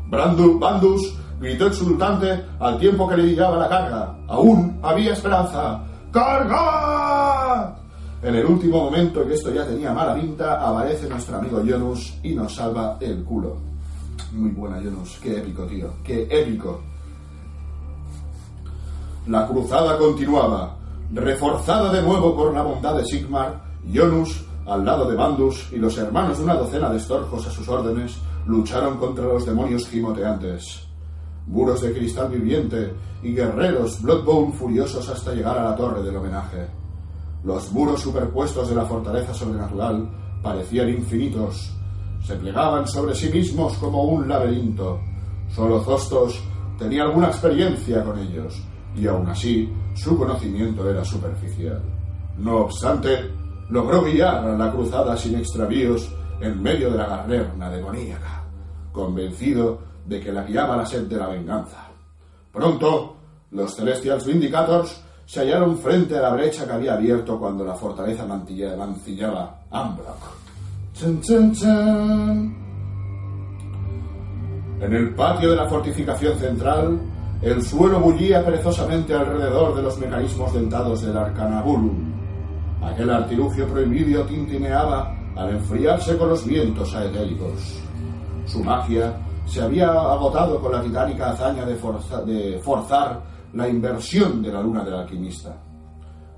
Brandu, 0.08 0.60
Bandus 0.60 1.14
gritó 1.40 1.68
exultante 1.68 2.46
al 2.60 2.80
tiempo 2.80 3.08
que 3.08 3.18
le 3.18 3.24
llegaba 3.24 3.58
la 3.58 3.70
carga. 3.70 4.16
Aún 4.28 4.80
había 4.82 5.14
esperanza. 5.14 5.84
¡Carga! 6.12 7.07
En 8.22 8.34
el 8.34 8.46
último 8.46 8.86
momento 8.86 9.22
en 9.22 9.28
que 9.28 9.34
esto 9.36 9.54
ya 9.54 9.66
tenía 9.66 9.94
mala 9.94 10.16
pinta, 10.16 10.68
aparece 10.68 11.08
nuestro 11.08 11.38
amigo 11.38 11.62
Jonus 11.68 12.18
y 12.24 12.34
nos 12.34 12.56
salva 12.56 12.98
el 13.00 13.24
culo. 13.24 13.58
Muy 14.32 14.50
buena, 14.52 14.78
Jonus. 14.78 15.20
Qué 15.22 15.38
épico, 15.38 15.66
tío. 15.66 15.94
Qué 16.04 16.28
épico. 16.30 16.82
La 19.28 19.48
cruzada 19.48 19.98
continuaba. 19.98 20.76
Reforzada 21.14 21.94
de 21.94 22.02
nuevo 22.02 22.36
por 22.36 22.54
la 22.54 22.64
bondad 22.64 22.98
de 22.98 23.06
Sigmar, 23.06 23.62
Jonus, 23.94 24.44
al 24.66 24.84
lado 24.84 25.10
de 25.10 25.16
Bandus 25.16 25.72
y 25.72 25.78
los 25.78 25.98
hermanos 25.98 26.40
de 26.40 26.44
una 26.44 26.56
docena 26.56 26.90
de 26.90 26.98
estorjos 26.98 27.46
a 27.46 27.52
sus 27.52 27.68
órdenes, 27.70 28.18
lucharon 28.48 28.98
contra 28.98 29.26
los 29.26 29.46
demonios 29.46 29.88
gimoteantes. 29.88 30.88
Muros 31.46 31.82
de 31.82 31.94
cristal 31.94 32.30
viviente 32.30 32.94
y 33.24 33.34
guerreros 33.34 34.02
Bloodbone 34.02 34.52
furiosos 34.54 35.08
hasta 35.08 35.34
llegar 35.34 35.58
a 35.58 35.70
la 35.70 35.76
torre 35.76 36.02
del 36.02 36.18
homenaje. 36.18 36.68
Los 37.48 37.72
muros 37.72 38.02
superpuestos 38.02 38.68
de 38.68 38.76
la 38.76 38.84
fortaleza 38.84 39.34
sobrenatural 39.34 40.06
parecían 40.44 40.90
infinitos. 40.90 41.72
Se 42.22 42.36
plegaban 42.36 42.86
sobre 42.86 43.16
sí 43.16 43.30
mismos 43.30 43.78
como 43.78 44.04
un 44.04 44.28
laberinto. 44.28 45.00
Solo 45.56 45.82
Zostos 45.82 46.44
tenía 46.78 47.04
alguna 47.04 47.28
experiencia 47.28 48.04
con 48.04 48.20
ellos, 48.20 48.62
y 48.98 49.08
aún 49.08 49.30
así 49.30 49.74
su 49.96 50.18
conocimiento 50.18 50.90
era 50.90 51.06
superficial. 51.06 51.82
No 52.38 52.66
obstante, 52.66 53.32
logró 53.70 54.04
guiar 54.04 54.46
a 54.46 54.58
la 54.58 54.70
cruzada 54.70 55.16
sin 55.16 55.38
extravíos 55.38 56.14
en 56.42 56.62
medio 56.62 56.92
de 56.92 56.98
la 56.98 57.08
garnerna 57.08 57.70
demoníaca, 57.70 58.44
convencido 58.92 59.80
de 60.06 60.20
que 60.20 60.34
la 60.34 60.44
guiaba 60.44 60.76
la 60.76 60.86
sed 60.86 61.04
de 61.04 61.16
la 61.16 61.30
venganza. 61.30 61.88
Pronto, 62.52 63.16
los 63.52 63.74
Celestials 63.74 64.26
Vindicators 64.26 65.02
se 65.28 65.42
hallaron 65.42 65.78
frente 65.78 66.18
a 66.18 66.22
la 66.22 66.30
brecha 66.30 66.66
que 66.66 66.72
había 66.72 66.94
abierto 66.94 67.38
cuando 67.38 67.66
la 67.66 67.76
fortaleza 67.76 68.26
mancillaba 68.26 69.60
Ambrock. 69.70 70.24
En 74.80 74.94
el 74.94 75.14
patio 75.16 75.52
de 75.52 75.58
la 75.58 75.68
fortificación 75.68 76.38
central, 76.38 77.02
el 77.42 77.62
suelo 77.62 78.00
bullía 78.00 78.44
perezosamente 78.44 79.14
alrededor 79.14 79.76
de 79.76 79.82
los 79.82 80.00
mecanismos 80.00 80.54
dentados 80.54 81.02
del 81.02 81.18
Arcanabulum. 81.18 82.14
Aquel 82.82 83.10
artilugio 83.10 83.68
prohibido 83.68 84.24
tintineaba 84.24 85.14
al 85.36 85.50
enfriarse 85.50 86.18
con 86.18 86.30
los 86.30 86.46
vientos 86.46 86.96
aetéricos. 86.96 87.82
Su 88.46 88.64
magia 88.64 89.14
se 89.46 89.62
había 89.62 89.90
agotado 89.90 90.62
con 90.62 90.72
la 90.72 90.82
titánica 90.82 91.32
hazaña 91.32 91.66
de 91.66 91.76
forzar 92.64 93.22
la 93.58 93.68
inversión 93.68 94.44
de 94.44 94.52
la 94.52 94.62
luna 94.62 94.84
del 94.84 94.94
alquimista. 94.94 95.58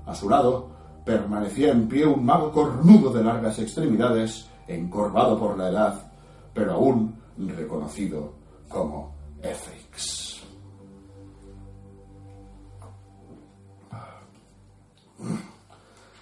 A 0.06 0.14
su 0.14 0.28
lado 0.28 0.70
permanecía 1.04 1.70
en 1.70 1.86
pie 1.86 2.06
un 2.06 2.24
mago 2.24 2.50
cornudo 2.50 3.12
de 3.12 3.22
largas 3.22 3.58
extremidades, 3.58 4.48
encorvado 4.66 5.38
por 5.38 5.58
la 5.58 5.68
edad, 5.68 6.12
pero 6.54 6.72
aún 6.72 7.14
reconocido 7.36 8.32
como 8.68 9.14
Efrix. 9.42 10.42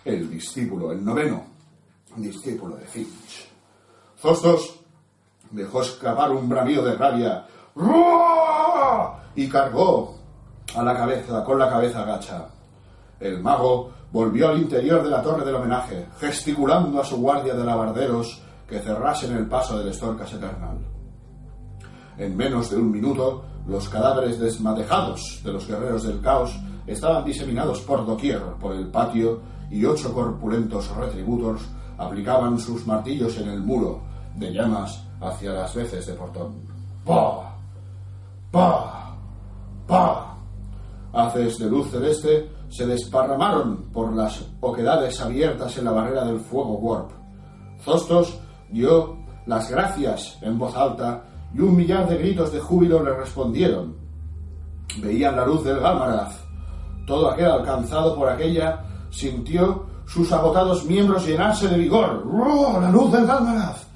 El 0.05 0.29
discípulo, 0.31 0.91
el 0.91 1.05
noveno 1.05 1.45
discípulo 2.17 2.77
de 2.77 2.87
Finch. 2.87 3.49
Zostos 4.19 4.81
dejó 5.53 5.83
escapar 5.83 6.33
un 6.33 6.49
bramido 6.49 6.85
de 6.85 6.97
rabia 6.97 7.47
y 9.37 9.49
cargó 9.49 10.18
a 10.75 10.83
la 10.83 10.97
cabeza, 10.97 11.45
con 11.45 11.59
la 11.59 11.69
cabeza 11.69 12.03
agacha. 12.03 12.47
El 13.21 13.41
mago 13.41 13.91
volvió 14.13 14.49
al 14.49 14.59
interior 14.59 15.03
de 15.03 15.11
la 15.11 15.23
torre 15.23 15.45
del 15.45 15.57
homenaje, 15.57 16.07
gesticulando 16.19 17.01
a 17.01 17.05
su 17.05 17.17
guardia 17.17 17.55
de 17.55 17.65
lavarderos 17.65 18.43
que 18.67 18.81
cerrasen 18.81 19.37
el 19.37 19.47
paso 19.47 19.79
del 19.79 19.89
Estorcas 19.89 20.33
Eternal. 20.33 20.79
En 22.17 22.37
menos 22.37 22.71
de 22.71 22.77
un 22.77 22.91
minuto, 22.91 23.45
los 23.67 23.89
cadáveres 23.89 24.39
desmadejados 24.39 25.41
de 25.45 25.53
los 25.53 25.67
guerreros 25.67 26.05
del 26.05 26.21
caos 26.21 26.59
estaban 26.87 27.25
diseminados 27.25 27.81
por 27.81 28.07
doquier 28.07 28.41
por 28.61 28.75
el 28.75 28.89
patio 28.89 29.41
y 29.71 29.85
ocho 29.85 30.13
corpulentos 30.13 30.89
retributors 30.97 31.63
aplicaban 31.99 32.59
sus 32.59 32.87
martillos 32.87 33.37
en 33.39 33.49
el 33.49 33.61
muro 33.61 34.01
de 34.37 34.53
llamas 34.53 35.03
hacia 35.21 35.53
las 35.53 35.75
veces 35.75 36.07
de 36.07 36.15
portón. 36.15 36.55
¡Pa! 37.05 37.57
¡Pa! 38.51 39.17
¡Pa! 39.87 40.28
Haces 41.13 41.59
de 41.59 41.71
luz 41.71 41.91
celeste 41.91 42.51
se 42.69 42.87
desparramaron 42.87 43.91
por 43.93 44.13
las 44.15 44.45
oquedades 44.61 45.21
abiertas 45.21 45.77
en 45.79 45.87
la 45.87 45.93
barrera 45.93 46.25
del 46.25 46.41
fuego 46.41 46.75
warp. 46.75 47.11
Zostos 47.83 48.39
dio 48.71 49.17
las 49.47 49.71
gracias 49.71 50.39
en 50.43 50.59
voz 50.59 50.77
alta 50.77 51.25
y 51.55 51.61
un 51.61 51.77
millar 51.77 52.09
de 52.09 52.19
gritos 52.19 52.53
de 52.53 52.61
júbilo 52.61 53.03
le 53.03 53.15
respondieron. 53.15 53.97
Veían 55.01 55.37
la 55.37 55.47
luz 55.47 55.65
del 55.65 55.81
Galmaraz. 55.81 56.41
Todo 57.07 57.31
aquel 57.31 57.47
alcanzado 57.47 58.15
por 58.15 58.29
aquella 58.29 58.85
sintió 59.11 59.87
sus 60.07 60.31
agotados 60.33 60.85
miembros 60.85 61.27
llenarse 61.27 61.69
de 61.69 61.79
vigor. 61.79 62.25
¡Oh, 62.31 62.79
la 62.81 62.91
luz 62.91 63.13
del 63.13 63.27
Galmaraz! 63.27 63.87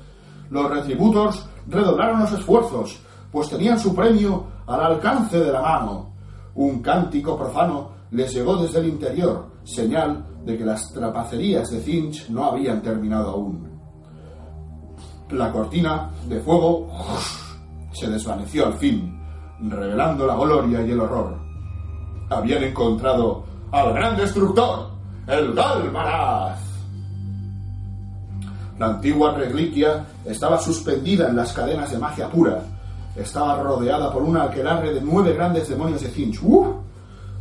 Los 0.50 0.70
retributors 0.70 1.44
redoblaron 1.66 2.20
los 2.20 2.32
esfuerzos, 2.32 2.98
pues 3.30 3.48
tenían 3.48 3.78
su 3.78 3.94
premio 3.94 4.44
al 4.66 4.80
alcance 4.82 5.38
de 5.38 5.52
la 5.52 5.60
mano. 5.60 6.11
Un 6.54 6.82
cántico 6.82 7.36
profano 7.36 7.90
les 8.10 8.32
llegó 8.34 8.56
desde 8.56 8.80
el 8.80 8.88
interior, 8.88 9.46
señal 9.64 10.24
de 10.44 10.58
que 10.58 10.64
las 10.64 10.92
trapacerías 10.92 11.70
de 11.70 11.80
Finch 11.80 12.28
no 12.28 12.44
habían 12.44 12.82
terminado 12.82 13.30
aún. 13.30 13.70
La 15.30 15.50
cortina 15.50 16.10
de 16.28 16.40
fuego 16.40 16.88
se 17.92 18.08
desvaneció 18.10 18.66
al 18.66 18.74
fin, 18.74 19.18
revelando 19.60 20.26
la 20.26 20.36
gloria 20.36 20.82
y 20.82 20.90
el 20.90 21.00
horror. 21.00 21.38
Habían 22.28 22.64
encontrado 22.64 23.44
al 23.70 23.94
gran 23.94 24.16
destructor, 24.16 24.90
el 25.26 25.54
Galmaraz. 25.54 26.60
La 28.78 28.86
antigua 28.86 29.32
reliquia 29.34 30.04
estaba 30.24 30.58
suspendida 30.58 31.28
en 31.28 31.36
las 31.36 31.52
cadenas 31.52 31.90
de 31.90 31.98
magia 31.98 32.28
pura. 32.28 32.62
Estaba 33.14 33.62
rodeada 33.62 34.10
por 34.12 34.22
una 34.22 34.44
aquelarre 34.44 34.94
de 34.94 35.00
nueve 35.00 35.34
grandes 35.34 35.68
demonios 35.68 36.00
de 36.00 36.08
Finch. 36.08 36.40
¡Uh! 36.42 36.76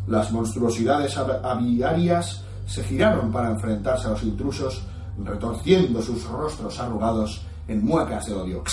Las 0.07 0.31
monstruosidades 0.31 1.17
aviarias 1.17 2.43
se 2.65 2.83
giraron 2.83 3.31
para 3.31 3.51
enfrentarse 3.51 4.07
a 4.07 4.11
los 4.11 4.23
intrusos, 4.23 4.81
retorciendo 5.23 6.01
sus 6.01 6.25
rostros 6.25 6.79
arrugados 6.79 7.41
en 7.67 7.85
muecas 7.85 8.25
de 8.25 8.33
odio. 8.33 8.63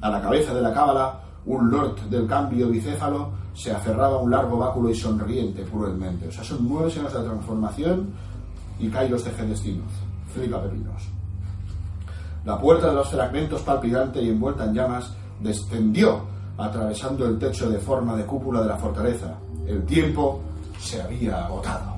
A 0.00 0.10
la 0.10 0.20
cabeza 0.20 0.54
de 0.54 0.62
la 0.62 0.72
cábala, 0.72 1.20
un 1.46 1.70
lord 1.70 2.00
del 2.08 2.26
cambio 2.26 2.68
bicéfalo 2.68 3.30
se 3.54 3.70
aferraba 3.70 4.16
a 4.16 4.20
un 4.20 4.30
largo 4.30 4.58
báculo 4.58 4.90
y 4.90 4.94
sonriente 4.94 5.62
cruelmente. 5.64 6.28
O 6.28 6.32
sea, 6.32 6.42
son 6.42 6.66
nueve 6.68 6.90
señores 6.90 7.14
de 7.14 7.22
transformación 7.22 8.10
y 8.78 8.88
Kairos 8.88 9.24
de 9.24 9.30
Gedestinos. 9.32 9.92
Flipa 10.34 10.62
pepinos. 10.62 11.02
La 12.44 12.58
puerta 12.58 12.88
de 12.88 12.94
los 12.94 13.08
fragmentos 13.08 13.60
palpitante 13.62 14.20
y 14.20 14.30
envuelta 14.30 14.64
en 14.64 14.74
llamas 14.74 15.12
descendió, 15.40 16.22
atravesando 16.58 17.26
el 17.26 17.38
techo 17.38 17.70
de 17.70 17.78
forma 17.78 18.16
de 18.16 18.24
cúpula 18.26 18.62
de 18.62 18.68
la 18.68 18.76
fortaleza. 18.76 19.34
El 19.66 19.84
tiempo 19.84 20.40
se 20.78 21.00
había 21.00 21.44
agotado. 21.46 21.94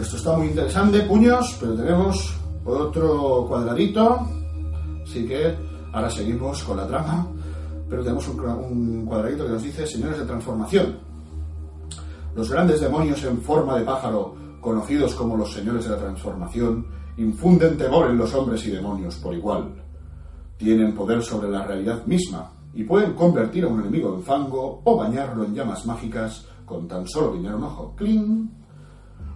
esto 0.00 0.16
está 0.16 0.36
muy 0.36 0.48
interesante, 0.48 1.00
puños, 1.02 1.56
pero 1.60 1.74
tenemos 1.74 2.34
otro 2.64 3.46
cuadradito. 3.48 4.26
Así 5.04 5.26
que 5.26 5.54
ahora 5.92 6.10
seguimos 6.10 6.62
con 6.64 6.76
la 6.78 6.86
trama. 6.86 7.26
Pero 7.88 8.02
tenemos 8.02 8.26
un, 8.28 8.40
un 8.40 9.06
cuadradito 9.06 9.44
que 9.44 9.52
nos 9.52 9.62
dice 9.62 9.86
señores 9.86 10.18
de 10.18 10.24
transformación. 10.24 10.98
Los 12.34 12.50
grandes 12.50 12.80
demonios 12.80 13.22
en 13.24 13.40
forma 13.42 13.78
de 13.78 13.84
pájaro, 13.84 14.34
conocidos 14.60 15.14
como 15.14 15.36
los 15.36 15.52
señores 15.52 15.84
de 15.84 15.90
la 15.90 15.98
transformación, 15.98 16.86
infunden 17.16 17.76
temor 17.76 18.10
en 18.10 18.18
los 18.18 18.34
hombres 18.34 18.66
y 18.66 18.70
demonios 18.70 19.16
por 19.16 19.34
igual. 19.34 19.74
Tienen 20.56 20.94
poder 20.94 21.22
sobre 21.22 21.48
la 21.48 21.64
realidad 21.64 22.06
misma 22.06 22.52
y 22.74 22.84
pueden 22.84 23.14
convertir 23.14 23.64
a 23.64 23.68
un 23.68 23.80
enemigo 23.80 24.14
en 24.14 24.22
fango 24.22 24.80
o 24.84 24.96
bañarlo 24.96 25.44
en 25.44 25.54
llamas 25.54 25.84
mágicas 25.86 26.46
con 26.64 26.88
tan 26.88 27.06
solo 27.06 27.32
guiñar 27.32 27.56
un 27.56 27.64
ojo. 27.64 27.94
¡Cling! 27.96 28.48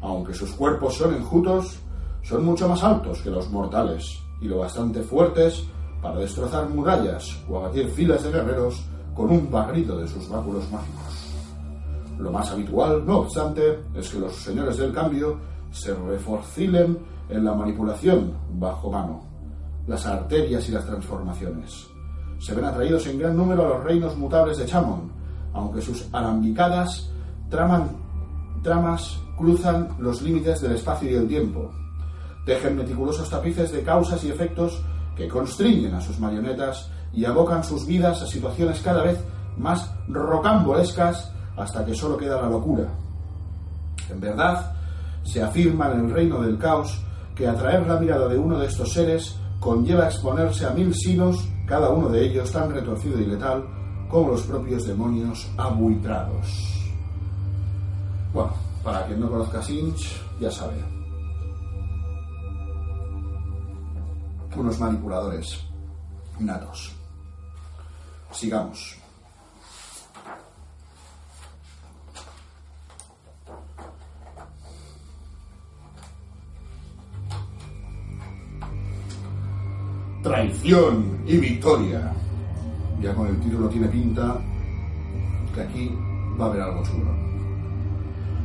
Aunque 0.01 0.35
sus 0.35 0.53
cuerpos 0.53 0.95
son 0.95 1.15
enjutos, 1.15 1.79
son 2.23 2.45
mucho 2.45 2.69
más 2.69 2.83
altos 2.83 3.21
que 3.23 3.31
los 3.31 3.51
mortales 3.51 4.19
y 4.41 4.47
lo 4.47 4.59
bastante 4.59 5.03
fuertes 5.03 5.65
para 6.01 6.19
destrozar 6.19 6.69
murallas 6.69 7.43
o 7.49 7.59
abatir 7.59 7.89
filas 7.89 8.23
de 8.23 8.33
guerreros 8.33 8.85
con 9.15 9.31
un 9.31 9.51
barrido 9.51 9.99
de 9.99 10.07
sus 10.07 10.29
báculos 10.29 10.71
mágicos. 10.71 11.27
Lo 12.19 12.31
más 12.31 12.51
habitual, 12.51 13.05
no 13.05 13.19
obstante, 13.19 13.81
es 13.95 14.09
que 14.09 14.19
los 14.19 14.35
señores 14.37 14.79
del 14.79 14.93
cambio 14.93 15.39
se 15.71 15.95
reforcilen 15.95 16.99
en 17.29 17.45
la 17.45 17.55
manipulación 17.55 18.33
bajo 18.53 18.91
mano, 18.91 19.23
las 19.87 20.07
arterias 20.07 20.69
y 20.69 20.73
las 20.73 20.87
transformaciones. 20.87 21.87
Se 22.39 22.55
ven 22.55 22.65
atraídos 22.65 23.07
en 23.07 23.19
gran 23.19 23.37
número 23.37 23.65
a 23.65 23.69
los 23.71 23.85
reinos 23.85 24.17
mutables 24.17 24.59
de 24.59 24.67
Chamon, 24.67 25.11
aunque 25.53 25.81
sus 25.81 26.07
alambicadas 26.13 27.11
traman, 27.49 27.89
tramas 28.63 29.19
cruzan 29.37 29.97
los 29.99 30.23
límites 30.23 30.61
del 30.61 30.73
espacio 30.73 31.11
y 31.11 31.15
el 31.15 31.29
tiempo. 31.29 31.71
Tejen 32.45 32.77
meticulosos 32.77 33.29
tapices 33.29 33.73
de 33.73 33.83
causas 33.83 34.23
y 34.25 34.31
efectos 34.31 34.83
que 35.17 35.29
constriñen 35.29 35.95
a 35.95 36.01
sus 36.01 36.19
marionetas 36.19 36.91
y 37.13 37.25
abocan 37.25 37.65
sus 37.65 37.87
vidas 37.87 38.23
a 38.23 38.27
situaciones 38.27 38.81
cada 38.83 39.03
vez 39.03 39.19
más 39.57 39.91
rocambolescas 40.09 41.33
hasta 41.57 41.85
que 41.85 41.95
solo 41.95 42.17
queda 42.17 42.43
la 42.43 42.51
locura. 42.51 42.87
En 44.11 44.21
verdad, 44.21 44.75
se 45.25 45.43
afirma 45.43 45.91
en 45.93 46.07
el 46.07 46.11
reino 46.11 46.41
del 46.43 46.59
caos 46.59 47.03
que 47.37 47.47
atraer 47.47 47.87
la 47.87 48.01
mirada 48.01 48.29
de 48.29 48.39
uno 48.39 48.59
de 48.59 48.67
estos 48.67 48.93
seres 48.93 49.37
conlleva 49.61 50.07
exponerse 50.07 50.67
a 50.67 50.71
mil 50.71 50.95
sinos, 50.95 51.47
cada 51.67 51.91
uno 51.91 52.09
de 52.09 52.25
ellos 52.25 52.51
tan 52.51 52.71
retorcido 52.71 53.21
y 53.21 53.27
letal 53.27 53.65
como 54.09 54.31
los 54.31 54.43
propios 54.43 54.87
demonios 54.87 55.47
abuitrados. 55.57 56.47
Bueno, 58.33 58.53
para 58.83 59.07
quien 59.07 59.21
no 59.21 59.31
conozca 59.31 59.63
Sinch, 59.63 60.17
ya 60.41 60.51
sabe. 60.51 60.83
Unos 64.57 64.81
manipuladores 64.81 65.61
natos. 66.39 66.93
Sigamos. 68.31 69.06
Traición 80.27 81.19
y 81.25 81.37
victoria. 81.37 82.13
Ya 83.01 83.15
con 83.15 83.29
el 83.29 83.39
título 83.39 83.69
tiene 83.69 83.87
pinta 83.87 84.37
que 85.55 85.61
aquí 85.61 85.97
va 86.39 86.47
a 86.47 86.49
haber 86.49 86.63
algo 86.63 86.83
chulo. 86.83 87.15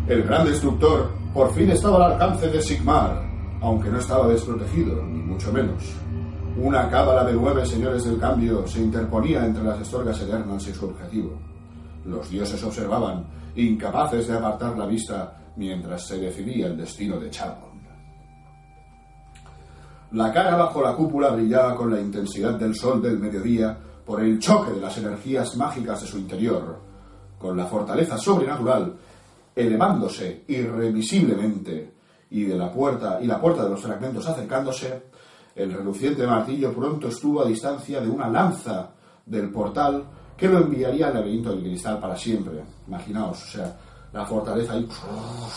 El 0.07 0.23
gran 0.23 0.45
destructor 0.45 1.09
por 1.33 1.51
fin 1.53 1.71
estaba 1.71 2.05
al 2.05 2.11
alcance 2.13 2.49
de 2.49 2.61
Sigmar, 2.61 3.23
aunque 3.61 3.89
no 3.89 3.97
estaba 3.97 4.27
desprotegido, 4.27 5.03
ni 5.05 5.23
mucho 5.23 5.51
menos. 5.51 5.83
Una 6.57 6.89
cábala 6.89 7.23
de 7.23 7.33
nueve 7.33 7.65
señores 7.65 8.03
del 8.03 8.19
cambio 8.19 8.67
se 8.67 8.81
interponía 8.81 9.45
entre 9.45 9.63
las 9.63 9.81
estorgas 9.81 10.21
eternas 10.21 10.67
y 10.67 10.73
su 10.73 10.85
objetivo. 10.85 11.31
Los 12.05 12.29
dioses 12.29 12.63
observaban, 12.63 13.25
incapaces 13.55 14.27
de 14.27 14.37
apartar 14.37 14.77
la 14.77 14.85
vista 14.85 15.35
mientras 15.55 16.05
se 16.05 16.17
decidía 16.17 16.67
el 16.67 16.77
destino 16.77 17.19
de 17.19 17.29
Chavo. 17.29 17.70
La 20.13 20.33
cara 20.33 20.57
bajo 20.57 20.81
la 20.81 20.93
cúpula 20.93 21.29
brillaba 21.29 21.73
con 21.73 21.89
la 21.89 22.01
intensidad 22.01 22.55
del 22.55 22.75
sol 22.75 23.01
del 23.01 23.17
mediodía 23.17 23.77
por 24.05 24.21
el 24.21 24.39
choque 24.39 24.71
de 24.71 24.81
las 24.81 24.97
energías 24.97 25.55
mágicas 25.55 26.01
de 26.01 26.07
su 26.07 26.17
interior, 26.17 26.79
con 27.39 27.55
la 27.55 27.65
fortaleza 27.65 28.17
sobrenatural 28.17 28.93
elevándose 29.55 30.43
irrevisiblemente 30.49 31.93
y 32.29 32.43
de 32.43 32.57
la 32.57 32.69
puerta 32.69 33.19
y 33.21 33.25
la 33.25 33.39
puerta 33.39 33.63
de 33.63 33.69
los 33.69 33.81
fragmentos 33.81 34.27
acercándose, 34.27 35.03
el 35.55 35.71
reluciente 35.71 36.27
martillo 36.27 36.73
pronto 36.73 37.07
estuvo 37.07 37.41
a 37.41 37.47
distancia 37.47 38.01
de 38.01 38.09
una 38.09 38.29
lanza 38.29 38.89
del 39.25 39.49
portal 39.49 40.03
que 40.35 40.49
lo 40.49 40.57
enviaría 40.59 41.07
al 41.07 41.13
laberinto 41.13 41.51
del 41.51 41.63
cristal 41.63 41.99
para 41.99 42.17
siempre. 42.17 42.61
Imaginaos, 42.85 43.43
o 43.43 43.47
sea, 43.47 43.77
la 44.11 44.25
fortaleza 44.25 44.73
ahí 44.73 44.87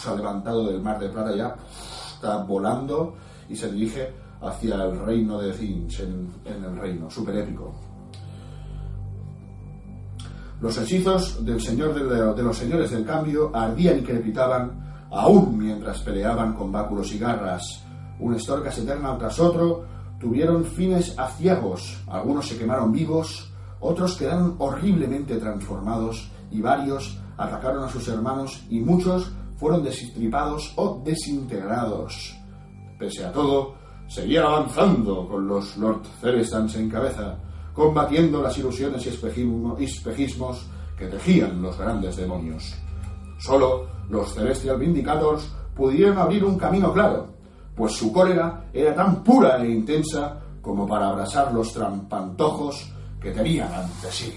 se 0.00 0.10
ha 0.10 0.14
levantado 0.14 0.66
del 0.68 0.80
mar 0.80 1.00
de 1.00 1.08
plata 1.08 1.34
ya, 1.34 1.56
está 2.14 2.36
volando 2.38 3.16
y 3.48 3.56
se 3.56 3.70
dirige 3.72 4.23
hacia 4.44 4.85
el 4.85 4.98
reino 5.00 5.40
de 5.40 5.52
Finch, 5.52 6.00
en, 6.00 6.30
el 6.46 6.76
reino, 6.76 7.11
super 7.11 7.37
épico. 7.37 7.74
Los 10.61 10.78
hechizos 10.78 11.44
del 11.44 11.61
señor 11.61 11.94
de, 11.94 12.42
los 12.42 12.57
señores 12.57 12.90
del 12.90 13.04
cambio 13.04 13.50
ardían 13.54 13.98
y 13.98 14.02
crepitaban, 14.02 15.07
aún 15.11 15.59
mientras 15.59 16.00
peleaban 16.00 16.54
con 16.54 16.70
báculos 16.70 17.12
y 17.12 17.18
garras. 17.18 17.85
Un 18.20 18.35
estorcas 18.35 18.78
eterna 18.78 19.16
tras 19.18 19.38
otro 19.40 19.85
tuvieron 20.20 20.64
fines 20.64 21.18
aciagos, 21.18 22.02
algunos 22.07 22.48
se 22.48 22.57
quemaron 22.57 22.92
vivos, 22.92 23.52
otros 23.80 24.16
quedaron 24.16 24.54
horriblemente 24.59 25.37
transformados 25.37 26.30
y 26.50 26.62
varios 26.62 27.18
atacaron 27.37 27.85
a 27.85 27.88
sus 27.88 28.09
hermanos 28.09 28.64
y 28.70 28.80
muchos 28.80 29.33
fueron 29.57 29.83
destripados 29.83 30.72
o 30.76 31.02
desintegrados. 31.04 32.37
Pese 32.98 33.24
a 33.24 33.33
todo, 33.33 33.74
seguían 34.08 34.44
avanzando 34.44 35.26
con 35.28 35.46
los 35.46 35.76
Lord 35.76 36.02
Celestans 36.20 36.76
en 36.76 36.90
cabeza, 36.90 37.36
combatiendo 37.72 38.42
las 38.42 38.56
ilusiones 38.58 39.04
y 39.06 39.08
espejismos 39.08 40.66
que 40.96 41.06
tejían 41.06 41.60
los 41.60 41.76
grandes 41.76 42.16
demonios. 42.16 42.74
Solo 43.38 43.86
los 44.08 44.32
Celestial 44.34 44.78
Vindicators 44.78 45.50
pudieron 45.74 46.18
abrir 46.18 46.44
un 46.44 46.56
camino 46.56 46.92
claro, 46.92 47.26
pues 47.74 47.92
su 47.92 48.12
cólera 48.12 48.66
era 48.72 48.94
tan 48.94 49.24
pura 49.24 49.62
e 49.62 49.70
intensa 49.70 50.40
como 50.62 50.86
para 50.86 51.08
abrazar 51.08 51.52
los 51.52 51.72
trampantojos 51.72 52.90
que 53.20 53.32
tenían 53.32 53.72
ante 53.72 54.10
sí. 54.10 54.32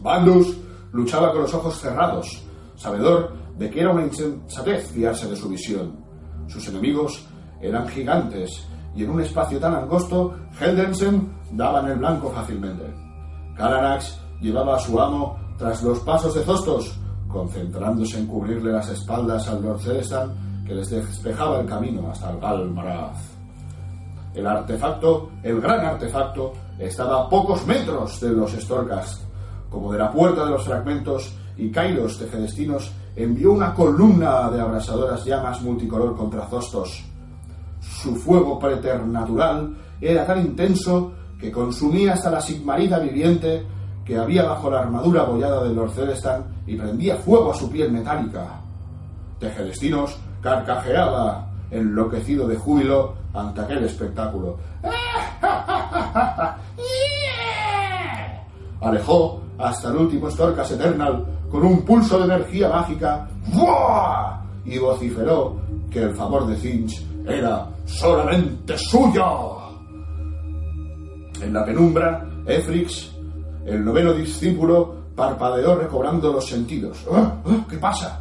Bandus 0.00 0.56
luchaba 0.92 1.32
con 1.32 1.42
los 1.42 1.54
ojos 1.54 1.78
cerrados, 1.78 2.42
sabedor 2.76 3.34
de 3.58 3.70
que 3.70 3.80
era 3.80 3.90
una 3.90 4.04
insensatez 4.04 4.90
fiarse 4.90 5.28
de 5.28 5.36
su 5.36 5.48
visión. 5.48 5.96
Sus 6.48 6.66
enemigos 6.68 7.26
eran 7.60 7.88
gigantes 7.88 8.66
y 8.96 9.04
en 9.04 9.10
un 9.10 9.20
espacio 9.20 9.58
tan 9.58 9.74
angosto, 9.74 10.34
Heldensen 10.60 11.32
daba 11.52 11.80
en 11.80 11.86
el 11.86 11.98
blanco 11.98 12.30
fácilmente. 12.30 12.84
Kalanax 13.56 14.18
llevaba 14.40 14.76
a 14.76 14.78
su 14.78 15.00
amo 15.00 15.36
tras 15.58 15.82
los 15.82 16.00
pasos 16.00 16.34
de 16.34 16.42
Zostos, 16.42 16.96
concentrándose 17.28 18.18
en 18.18 18.26
cubrirle 18.26 18.72
las 18.72 18.88
espaldas 18.88 19.48
al 19.48 19.62
Lord 19.62 19.80
Celestan 19.80 20.62
que 20.64 20.74
les 20.74 20.88
despejaba 20.90 21.60
el 21.60 21.66
camino 21.66 22.10
hasta 22.10 22.30
el 22.30 22.40
Galmaraz. 22.40 23.18
El 24.34 24.46
artefacto, 24.46 25.30
el 25.42 25.60
gran 25.60 25.84
artefacto, 25.84 26.52
estaba 26.78 27.22
a 27.22 27.28
pocos 27.28 27.66
metros 27.66 28.20
de 28.20 28.30
los 28.30 28.52
Storkas, 28.52 29.24
como 29.70 29.92
de 29.92 29.98
la 29.98 30.10
puerta 30.10 30.44
de 30.44 30.50
los 30.50 30.64
fragmentos, 30.64 31.36
y 31.56 31.70
Kairos 31.70 32.18
Tejedestinos 32.18 32.92
envió 33.14 33.52
una 33.52 33.74
columna 33.74 34.50
de 34.50 34.60
abrasadoras 34.60 35.24
llamas 35.24 35.62
multicolor 35.62 36.16
contra 36.16 36.48
Zostos. 36.48 37.04
Su 38.02 38.16
fuego 38.16 38.58
preternatural 38.58 39.76
era 40.00 40.26
tan 40.26 40.40
intenso 40.40 41.12
que 41.38 41.52
consumía 41.52 42.14
hasta 42.14 42.30
la 42.30 42.40
sigmarida 42.40 42.98
viviente 42.98 43.66
que 44.04 44.18
había 44.18 44.44
bajo 44.44 44.70
la 44.70 44.80
armadura 44.80 45.22
abollada 45.22 45.62
del 45.64 45.74
Lord 45.74 45.92
Celestan 45.92 46.44
y 46.66 46.76
prendía 46.76 47.16
fuego 47.16 47.52
a 47.52 47.54
su 47.54 47.70
piel 47.70 47.90
metálica. 47.90 48.60
Tejedestinos 49.38 50.18
carcajeaba, 50.42 51.50
enloquecido 51.70 52.46
de 52.46 52.56
júbilo 52.56 53.14
ante 53.32 53.62
aquel 53.62 53.84
espectáculo. 53.84 54.58
Alejó 58.80 59.40
hasta 59.58 59.88
el 59.88 59.96
último 59.96 60.30
Storkas 60.30 60.70
Eternal 60.72 61.24
con 61.50 61.64
un 61.64 61.82
pulso 61.82 62.18
de 62.18 62.24
energía 62.24 62.68
mágica 62.68 63.28
y 64.64 64.78
vociferó 64.78 65.56
que 65.90 66.02
el 66.02 66.14
favor 66.14 66.46
de 66.46 66.56
Finch 66.56 67.02
era 67.26 67.68
solamente 67.84 68.76
suyo. 68.78 69.58
En 71.40 71.52
la 71.52 71.64
penumbra, 71.64 72.26
Efrix, 72.46 73.12
el 73.66 73.84
noveno 73.84 74.12
discípulo, 74.12 75.04
parpadeó 75.14 75.76
recobrando 75.76 76.32
los 76.32 76.46
sentidos. 76.46 77.04
¿Ah? 77.12 77.34
¿Qué 77.68 77.78
pasa? 77.78 78.20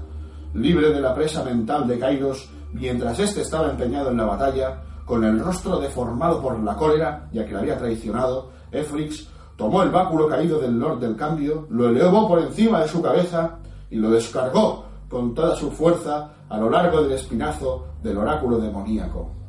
Libre 0.53 0.89
de 0.89 1.01
la 1.01 1.15
presa 1.15 1.43
mental 1.43 1.87
de 1.87 1.97
Kairos, 1.97 2.49
mientras 2.73 3.19
éste 3.19 3.41
estaba 3.41 3.69
empeñado 3.69 4.11
en 4.11 4.17
la 4.17 4.25
batalla, 4.25 4.81
con 5.05 5.23
el 5.23 5.39
rostro 5.39 5.79
deformado 5.79 6.41
por 6.41 6.59
la 6.59 6.75
cólera, 6.75 7.29
ya 7.31 7.45
que 7.45 7.53
le 7.53 7.59
había 7.59 7.77
traicionado, 7.77 8.51
Efrix 8.71 9.27
tomó 9.55 9.83
el 9.83 9.89
báculo 9.89 10.27
caído 10.27 10.59
del 10.59 10.79
Lord 10.79 10.99
del 10.99 11.15
Cambio, 11.15 11.67
lo 11.69 11.89
elevó 11.89 12.27
por 12.27 12.39
encima 12.39 12.81
de 12.81 12.87
su 12.87 13.01
cabeza 13.01 13.59
y 13.89 13.97
lo 13.97 14.09
descargó 14.09 14.85
con 15.09 15.33
toda 15.33 15.55
su 15.55 15.71
fuerza 15.71 16.31
a 16.49 16.57
lo 16.57 16.69
largo 16.69 17.03
del 17.03 17.13
espinazo 17.13 17.87
del 18.01 18.17
oráculo 18.17 18.57
demoníaco. 18.57 19.42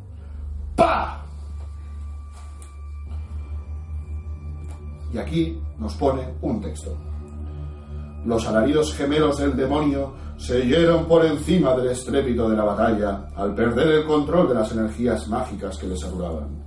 ¡Pa! 0.77 1.23
Y 5.13 5.19
aquí 5.19 5.61
nos 5.79 5.95
pone 5.95 6.35
un 6.43 6.61
texto. 6.61 6.97
Los 8.25 8.47
alaridos 8.47 8.95
gemelos 8.95 9.39
del 9.39 9.55
demonio 9.55 10.13
se 10.37 10.63
oyeron 10.63 11.05
por 11.05 11.25
encima 11.25 11.75
del 11.77 11.91
estrépito 11.91 12.49
de 12.49 12.57
la 12.57 12.65
batalla 12.65 13.29
al 13.37 13.55
perder 13.55 13.89
el 13.89 14.07
control 14.07 14.49
de 14.49 14.55
las 14.55 14.73
energías 14.73 15.29
mágicas 15.29 15.79
que 15.79 15.87
le 15.87 15.97
saturaban. 15.97 16.65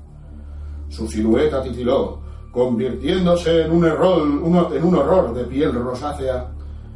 Su 0.88 1.08
silueta 1.08 1.62
titiló, 1.62 2.22
convirtiéndose 2.52 3.66
en 3.66 3.72
un, 3.72 3.86
error, 3.86 4.22
en 4.22 4.84
un 4.84 4.96
horror 4.96 5.34
de 5.34 5.44
piel 5.44 5.74
rosácea, 5.74 6.50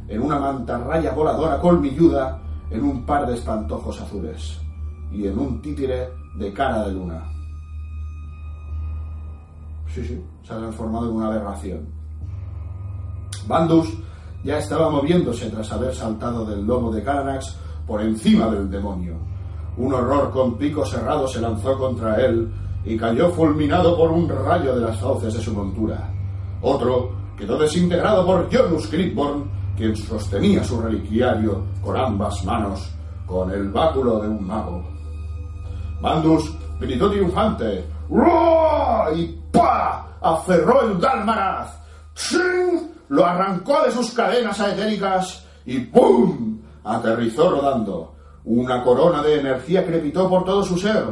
en 0.08 0.22
una 0.22 0.38
mantarraya 0.38 1.12
voladora 1.12 1.60
colmilluda, 1.60 2.40
en 2.70 2.82
un 2.82 3.04
par 3.04 3.26
de 3.26 3.34
espantojos 3.34 4.00
azules 4.00 4.58
y 5.12 5.26
en 5.26 5.38
un 5.38 5.60
títere 5.60 6.08
de 6.36 6.52
cara 6.52 6.84
de 6.84 6.92
luna. 6.92 7.22
Sí, 9.88 10.04
sí, 10.04 10.24
se 10.42 10.52
ha 10.52 10.56
transformado 10.56 11.10
en 11.10 11.16
una 11.16 11.26
aberración. 11.26 11.86
Bandus 13.46 13.88
ya 14.44 14.58
estaba 14.58 14.90
moviéndose 14.90 15.50
tras 15.50 15.70
haber 15.72 15.94
saltado 15.94 16.44
del 16.44 16.66
lomo 16.66 16.90
de 16.90 17.02
Caranax 17.02 17.56
por 17.86 18.00
encima 18.00 18.46
del 18.46 18.70
demonio. 18.70 19.16
Un 19.76 19.92
horror 19.94 20.30
con 20.30 20.56
pico 20.56 20.84
cerrado 20.84 21.26
se 21.28 21.40
lanzó 21.40 21.78
contra 21.78 22.16
él 22.16 22.52
y 22.84 22.96
cayó 22.96 23.30
fulminado 23.30 23.96
por 23.96 24.10
un 24.10 24.28
rayo 24.28 24.74
de 24.74 24.82
las 24.82 24.98
fauces 24.98 25.34
de 25.34 25.40
su 25.40 25.52
montura. 25.52 26.12
Otro 26.62 27.12
quedó 27.36 27.58
desintegrado 27.58 28.26
por 28.26 28.48
Jonus 28.52 28.86
Clipborn, 28.88 29.50
quien 29.76 29.96
sostenía 29.96 30.62
su 30.64 30.80
reliquiario 30.80 31.64
con 31.82 31.96
ambas 31.96 32.44
manos, 32.44 32.90
con 33.26 33.50
el 33.50 33.70
báculo 33.70 34.20
de 34.20 34.28
un 34.28 34.46
mago. 34.46 34.91
Bandus 36.02 36.52
gritó 36.80 37.08
triunfante 37.10 37.84
y 39.14 39.26
¡pa! 39.52 40.06
aferró 40.20 40.82
el 40.82 41.00
Dalmaraz. 41.00 41.78
¡Ching! 42.14 42.90
lo 43.08 43.24
arrancó 43.24 43.82
de 43.84 43.92
sus 43.92 44.10
cadenas 44.10 44.58
aetéricas 44.60 45.46
y 45.64 45.78
¡pum! 45.78 46.58
aterrizó 46.84 47.50
rodando. 47.50 48.14
Una 48.44 48.82
corona 48.82 49.22
de 49.22 49.38
energía 49.38 49.86
crepitó 49.86 50.28
por 50.28 50.44
todo 50.44 50.64
su 50.64 50.76
ser, 50.76 51.04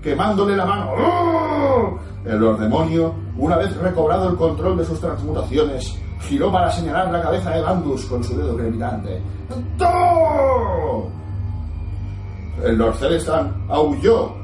quemándole 0.00 0.56
la 0.56 0.64
mano. 0.64 0.92
El 2.24 2.38
Lord 2.38 2.60
Demonio, 2.60 3.12
una 3.36 3.56
vez 3.56 3.76
recobrado 3.76 4.30
el 4.30 4.36
control 4.36 4.78
de 4.78 4.84
sus 4.84 5.00
transmutaciones, 5.00 5.98
giró 6.20 6.52
para 6.52 6.70
señalar 6.70 7.10
la 7.10 7.20
cabeza 7.20 7.50
de 7.50 7.62
Bandus 7.62 8.04
con 8.04 8.22
su 8.22 8.36
dedo 8.36 8.56
crepitante. 8.56 9.20
El 12.62 12.76
Lord 12.76 12.96
aulló 13.68 14.36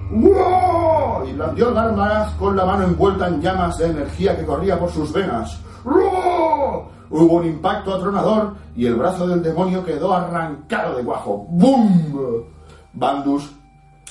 y 1.24 1.33
blandió 1.33 1.68
el 1.68 1.78
arma 1.78 2.35
con 2.38 2.57
la 2.57 2.64
mano 2.64 2.85
envuelta 2.85 3.28
en 3.28 3.40
llamas 3.40 3.78
de 3.78 3.87
energía 3.87 4.37
que 4.37 4.44
corría 4.44 4.78
por 4.78 4.90
sus 4.90 5.12
venas. 5.12 5.59
Hubo 5.85 7.35
un 7.35 7.46
impacto 7.46 7.94
atronador 7.94 8.54
y 8.74 8.87
el 8.87 8.96
brazo 8.96 9.26
del 9.26 9.42
demonio 9.42 9.85
quedó 9.85 10.12
arrancado 10.14 10.96
de 10.96 11.02
guajo. 11.02 11.46
¡Bum! 11.48 12.44
Bandus 12.92 13.50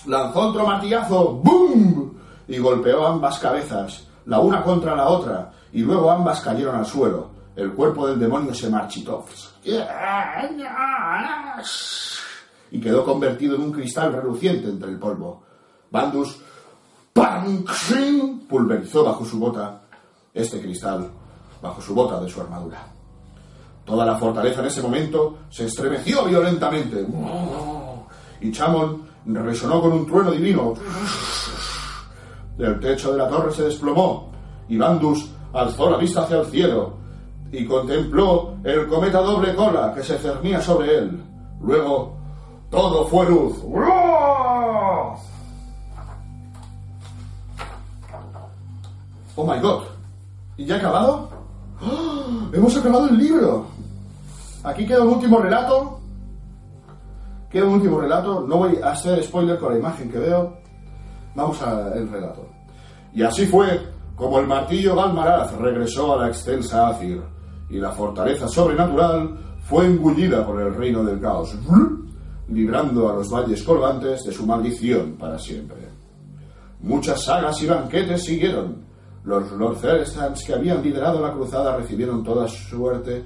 lanzó 0.05 0.39
otro 0.49 0.65
martillazo. 0.65 1.33
¡Bum! 1.43 2.13
Y 2.47 2.59
golpeó 2.59 3.05
ambas 3.05 3.39
cabezas, 3.39 4.07
la 4.25 4.39
una 4.39 4.63
contra 4.63 4.95
la 4.95 5.09
otra, 5.09 5.51
y 5.73 5.81
luego 5.81 6.09
ambas 6.09 6.39
cayeron 6.39 6.77
al 6.77 6.85
suelo. 6.85 7.31
El 7.55 7.73
cuerpo 7.73 8.07
del 8.07 8.19
demonio 8.19 8.53
se 8.53 8.69
marchitó. 8.69 9.25
Y 12.71 12.79
quedó 12.81 13.03
convertido 13.05 13.55
en 13.55 13.61
un 13.61 13.71
cristal 13.71 14.13
reluciente 14.13 14.67
entre 14.67 14.91
el 14.91 14.99
polvo. 14.99 15.43
Bandus 15.91 16.41
pulverizó 18.47 19.03
bajo 19.03 19.25
su 19.25 19.39
bota 19.39 19.81
este 20.33 20.61
cristal 20.61 21.09
bajo 21.61 21.81
su 21.81 21.93
bota 21.93 22.19
de 22.19 22.29
su 22.29 22.41
armadura. 22.41 22.85
Toda 23.85 24.05
la 24.05 24.17
fortaleza 24.17 24.61
en 24.61 24.67
ese 24.67 24.81
momento 24.81 25.37
se 25.49 25.65
estremeció 25.65 26.25
violentamente. 26.25 27.05
Y 28.41 28.51
Chamon 28.51 29.01
resonó 29.25 29.81
con 29.81 29.93
un 29.93 30.05
trueno 30.05 30.31
divino. 30.31 30.73
El 32.57 32.79
techo 32.79 33.11
de 33.11 33.17
la 33.17 33.29
torre 33.29 33.53
se 33.53 33.63
desplomó 33.63 34.31
y 34.67 34.77
Bandus 34.77 35.29
alzó 35.53 35.89
la 35.89 35.97
vista 35.97 36.23
hacia 36.23 36.39
el 36.39 36.45
cielo 36.47 36.97
y 37.51 37.65
contempló 37.65 38.55
el 38.63 38.87
cometa 38.87 39.21
doble 39.21 39.55
cola 39.55 39.93
que 39.95 40.03
se 40.03 40.17
cernía 40.17 40.61
sobre 40.61 40.97
él. 40.97 41.23
Luego, 41.61 42.16
todo 42.69 43.07
fue 43.07 43.29
luz. 43.29 43.57
Oh 49.35 49.45
my 49.45 49.59
god. 49.59 49.83
¿Y 50.57 50.65
ya 50.65 50.75
ha 50.75 50.77
acabado? 50.79 51.29
¡Ah! 51.81 52.49
¡Hemos 52.51 52.75
acabado 52.75 53.07
el 53.09 53.17
libro! 53.17 53.67
Aquí 54.63 54.85
queda 54.85 55.03
un 55.03 55.13
último 55.13 55.39
relato. 55.39 55.99
Queda 57.49 57.65
un 57.65 57.73
último 57.75 58.01
relato. 58.01 58.41
No 58.41 58.57
voy 58.57 58.79
a 58.83 58.91
hacer 58.91 59.23
spoiler 59.23 59.59
con 59.59 59.73
la 59.73 59.79
imagen 59.79 60.09
que 60.09 60.17
veo. 60.17 60.57
Vamos 61.35 61.61
al 61.61 62.09
relato. 62.09 62.47
Y 63.13 63.21
así 63.21 63.45
fue 63.45 63.79
como 64.15 64.39
el 64.39 64.47
martillo 64.47 64.95
Galmaraz 64.95 65.51
regresó 65.53 66.13
a 66.13 66.23
la 66.23 66.27
extensa 66.29 66.87
Azir 66.87 67.21
y 67.69 67.77
la 67.77 67.91
fortaleza 67.91 68.47
sobrenatural 68.47 69.37
fue 69.61 69.85
engullida 69.85 70.45
por 70.45 70.59
el 70.61 70.73
reino 70.73 71.03
del 71.03 71.19
caos, 71.19 71.55
librando 72.49 73.09
a 73.09 73.15
los 73.15 73.29
valles 73.29 73.63
colgantes 73.63 74.23
de 74.23 74.31
su 74.31 74.45
maldición 74.45 75.13
para 75.13 75.37
siempre. 75.37 75.77
Muchas 76.81 77.23
sagas 77.23 77.61
y 77.61 77.67
banquetes 77.67 78.23
siguieron, 78.23 78.85
los 79.23 79.51
Lord 79.51 79.77
Celestans 79.77 80.43
que 80.43 80.53
habían 80.53 80.81
liderado 80.81 81.21
la 81.21 81.33
cruzada 81.33 81.75
recibieron 81.75 82.23
toda 82.23 82.47
suerte 82.47 83.25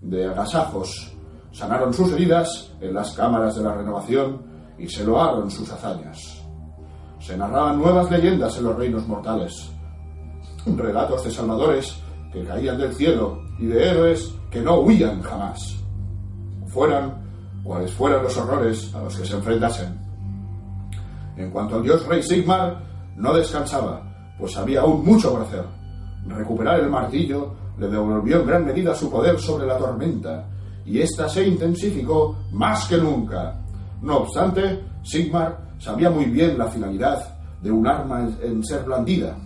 de 0.00 0.26
agasajos, 0.26 1.12
sanaron 1.50 1.92
sus 1.92 2.12
heridas 2.12 2.72
en 2.80 2.94
las 2.94 3.12
cámaras 3.12 3.56
de 3.56 3.62
la 3.62 3.74
renovación 3.74 4.42
y 4.78 4.88
se 4.88 5.04
loaron 5.04 5.50
sus 5.50 5.70
hazañas. 5.72 6.42
Se 7.18 7.36
narraban 7.36 7.78
nuevas 7.78 8.10
leyendas 8.10 8.56
en 8.58 8.64
los 8.64 8.76
reinos 8.76 9.06
mortales, 9.08 9.70
relatos 10.66 11.24
de 11.24 11.30
salvadores 11.30 11.96
que 12.32 12.44
caían 12.44 12.78
del 12.78 12.94
cielo 12.94 13.40
y 13.58 13.66
de 13.66 13.90
héroes 13.90 14.32
que 14.50 14.60
no 14.60 14.80
huían 14.80 15.22
jamás. 15.22 15.76
fueran 16.68 17.25
cuales 17.66 17.92
fueran 17.92 18.22
los 18.22 18.36
horrores 18.36 18.94
a 18.94 19.02
los 19.02 19.16
que 19.16 19.26
se 19.26 19.34
enfrentasen. 19.34 19.98
En 21.36 21.50
cuanto 21.50 21.76
al 21.76 21.82
dios 21.82 22.06
rey 22.06 22.22
Sigmar, 22.22 22.82
no 23.16 23.34
descansaba, 23.34 24.02
pues 24.38 24.56
había 24.56 24.82
aún 24.82 25.04
mucho 25.04 25.32
por 25.32 25.42
hacer. 25.42 25.64
Recuperar 26.26 26.80
el 26.80 26.88
martillo 26.88 27.54
le 27.78 27.88
devolvió 27.88 28.40
en 28.40 28.46
gran 28.46 28.64
medida 28.64 28.94
su 28.94 29.10
poder 29.10 29.38
sobre 29.38 29.66
la 29.66 29.76
tormenta, 29.76 30.48
y 30.84 31.00
ésta 31.00 31.28
se 31.28 31.46
intensificó 31.46 32.38
más 32.52 32.86
que 32.86 32.96
nunca. 32.96 33.60
No 34.00 34.18
obstante, 34.18 34.84
Sigmar 35.02 35.74
sabía 35.78 36.08
muy 36.08 36.26
bien 36.26 36.56
la 36.56 36.66
finalidad 36.66 37.36
de 37.60 37.70
un 37.70 37.86
arma 37.86 38.28
en 38.42 38.64
ser 38.64 38.84
blandida. 38.84 39.36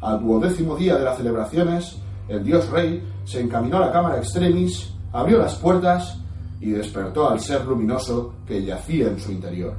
Al 0.00 0.20
duodécimo 0.20 0.76
día 0.76 0.96
de 0.96 1.04
las 1.04 1.18
celebraciones, 1.18 1.98
el 2.28 2.42
dios 2.42 2.68
rey 2.70 3.02
se 3.24 3.40
encaminó 3.40 3.76
a 3.76 3.86
la 3.86 3.92
cámara 3.92 4.18
extremis, 4.18 4.94
abrió 5.12 5.38
las 5.38 5.54
puertas 5.56 6.18
y 6.66 6.70
despertó 6.70 7.30
al 7.30 7.38
ser 7.38 7.64
luminoso 7.64 8.32
que 8.44 8.60
yacía 8.64 9.06
en 9.06 9.20
su 9.20 9.30
interior. 9.30 9.72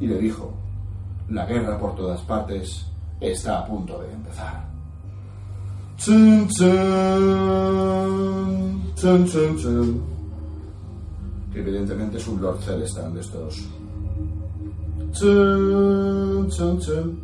Y 0.00 0.08
le 0.08 0.18
dijo, 0.18 0.52
la 1.30 1.46
guerra 1.46 1.78
por 1.78 1.94
todas 1.94 2.20
partes 2.22 2.86
está 3.20 3.60
a 3.60 3.66
punto 3.66 4.02
de 4.02 4.12
empezar. 4.12 4.66
Chun, 5.96 6.48
chun, 9.26 9.56
chun. 9.58 10.02
Que 11.52 11.60
evidentemente 11.60 12.16
es 12.16 12.26
un 12.26 12.42
Lord 12.42 12.58
Celestan 12.62 13.14
de 13.14 13.20
estos. 13.20 13.68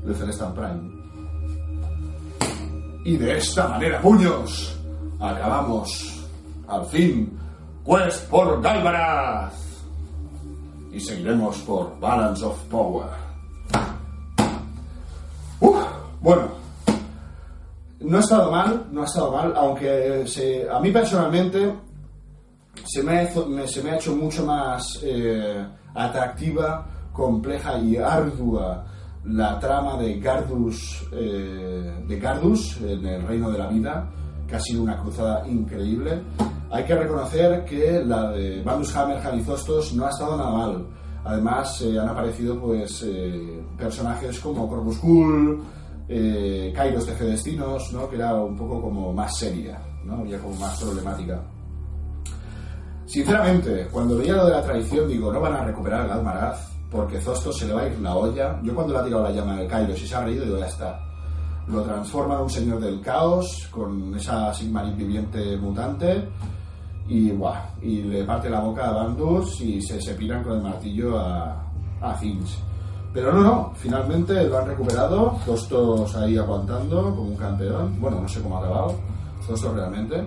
De 0.04 0.14
Celestan 0.14 0.54
Prime. 0.54 0.88
Y 3.04 3.16
de 3.16 3.38
esta 3.38 3.66
manera, 3.66 4.00
puños, 4.00 4.78
acabamos, 5.18 6.28
al 6.68 6.86
fin, 6.86 7.39
Quest 7.84 8.28
por 8.28 8.60
Galvaraz. 8.62 9.54
Y 10.92 11.00
seguiremos 11.00 11.58
por 11.58 11.98
Balance 12.00 12.44
of 12.44 12.58
Power. 12.64 13.06
Uf, 15.60 15.76
bueno, 16.20 16.42
no 18.00 18.16
ha 18.16 18.20
estado 18.20 18.50
mal, 18.50 18.86
no 18.90 19.02
ha 19.02 19.04
estado 19.04 19.32
mal, 19.32 19.52
aunque 19.56 20.24
se- 20.26 20.68
a 20.68 20.80
mí 20.80 20.90
personalmente 20.90 21.74
se 22.84 23.02
me, 23.02 23.12
ha 23.18 23.22
hecho- 23.24 23.46
me- 23.46 23.68
se 23.68 23.82
me 23.82 23.90
ha 23.90 23.96
hecho 23.96 24.16
mucho 24.16 24.44
más 24.46 25.00
eh, 25.02 25.64
atractiva, 25.94 26.86
compleja 27.12 27.78
y 27.78 27.96
ardua 27.96 28.84
la 29.24 29.58
trama 29.58 29.96
de 29.98 30.18
Gardus, 30.18 31.04
eh, 31.12 31.94
de 32.08 32.18
Gardus 32.18 32.78
en 32.80 33.04
el 33.06 33.22
Reino 33.26 33.50
de 33.50 33.58
la 33.58 33.66
Vida, 33.66 34.08
que 34.48 34.56
ha 34.56 34.60
sido 34.60 34.82
una 34.82 34.96
cruzada 34.98 35.46
increíble. 35.46 36.22
Hay 36.70 36.84
que 36.84 36.94
reconocer 36.94 37.64
que 37.64 38.00
la 38.04 38.30
de 38.30 38.62
Bandus 38.62 38.94
Hammerhand 38.96 39.40
y 39.40 39.42
Zostos 39.42 39.92
no 39.92 40.06
ha 40.06 40.10
estado 40.10 40.36
nada 40.36 40.50
mal. 40.50 40.86
Además, 41.24 41.82
eh, 41.82 41.98
han 41.98 42.08
aparecido 42.08 42.58
pues 42.60 43.02
eh, 43.06 43.60
personajes 43.76 44.38
como 44.38 44.68
Corvus 44.68 44.98
Cool, 44.98 45.62
eh, 46.08 46.72
Kairos 46.74 47.06
de 47.06 47.14
Destinos, 47.14 47.92
¿no? 47.92 48.08
que 48.08 48.16
era 48.16 48.34
un 48.34 48.56
poco 48.56 48.80
como 48.80 49.12
más 49.12 49.36
seria, 49.36 49.82
¿no? 50.04 50.18
había 50.18 50.38
como 50.38 50.54
más 50.54 50.80
problemática. 50.80 51.42
Sinceramente, 53.04 53.88
cuando 53.90 54.16
veía 54.16 54.34
lo 54.34 54.46
de 54.46 54.52
la 54.52 54.62
traición, 54.62 55.08
digo, 55.08 55.32
no 55.32 55.40
van 55.40 55.54
a 55.54 55.64
recuperar 55.64 56.04
el 56.04 56.12
Almaraz, 56.12 56.70
porque 56.88 57.20
Zostos 57.20 57.58
se 57.58 57.66
le 57.66 57.74
va 57.74 57.82
a 57.82 57.88
ir 57.88 57.98
la 57.98 58.14
olla. 58.14 58.60
Yo 58.62 58.72
cuando 58.76 58.92
le 58.92 59.00
ha 59.00 59.04
tirado 59.04 59.24
la 59.24 59.32
llama 59.32 59.56
al 59.56 59.66
Kairos 59.66 60.00
y 60.00 60.06
se 60.06 60.14
ha 60.14 60.24
reído, 60.24 60.44
digo, 60.44 60.58
ya 60.58 60.66
está. 60.66 61.00
Lo 61.66 61.82
transforma 61.82 62.36
en 62.36 62.40
un 62.42 62.50
señor 62.50 62.80
del 62.80 63.00
caos, 63.00 63.68
con 63.72 64.14
esa 64.14 64.54
Sigmarin 64.54 64.96
viviente 64.96 65.56
mutante, 65.56 66.28
y, 67.10 67.32
buah, 67.32 67.74
y 67.82 68.02
le 68.02 68.24
parte 68.24 68.48
la 68.48 68.60
boca 68.60 68.88
a 68.88 68.92
Bandus 68.92 69.60
y 69.60 69.82
se, 69.82 70.00
se 70.00 70.14
piran 70.14 70.44
con 70.44 70.52
el 70.52 70.62
martillo 70.62 71.18
a, 71.18 71.60
a 72.00 72.14
Finch. 72.14 72.56
Pero 73.12 73.32
no, 73.32 73.42
no, 73.42 73.72
finalmente 73.74 74.44
lo 74.44 74.58
han 74.58 74.68
recuperado, 74.68 75.36
Zostos 75.44 76.14
ahí 76.14 76.38
aguantando 76.38 77.02
como 77.02 77.30
un 77.30 77.36
campeón. 77.36 78.00
Bueno, 78.00 78.20
no 78.20 78.28
sé 78.28 78.40
cómo 78.40 78.56
ha 78.56 78.60
acabado, 78.60 78.94
Zostos 79.44 79.74
realmente. 79.74 80.24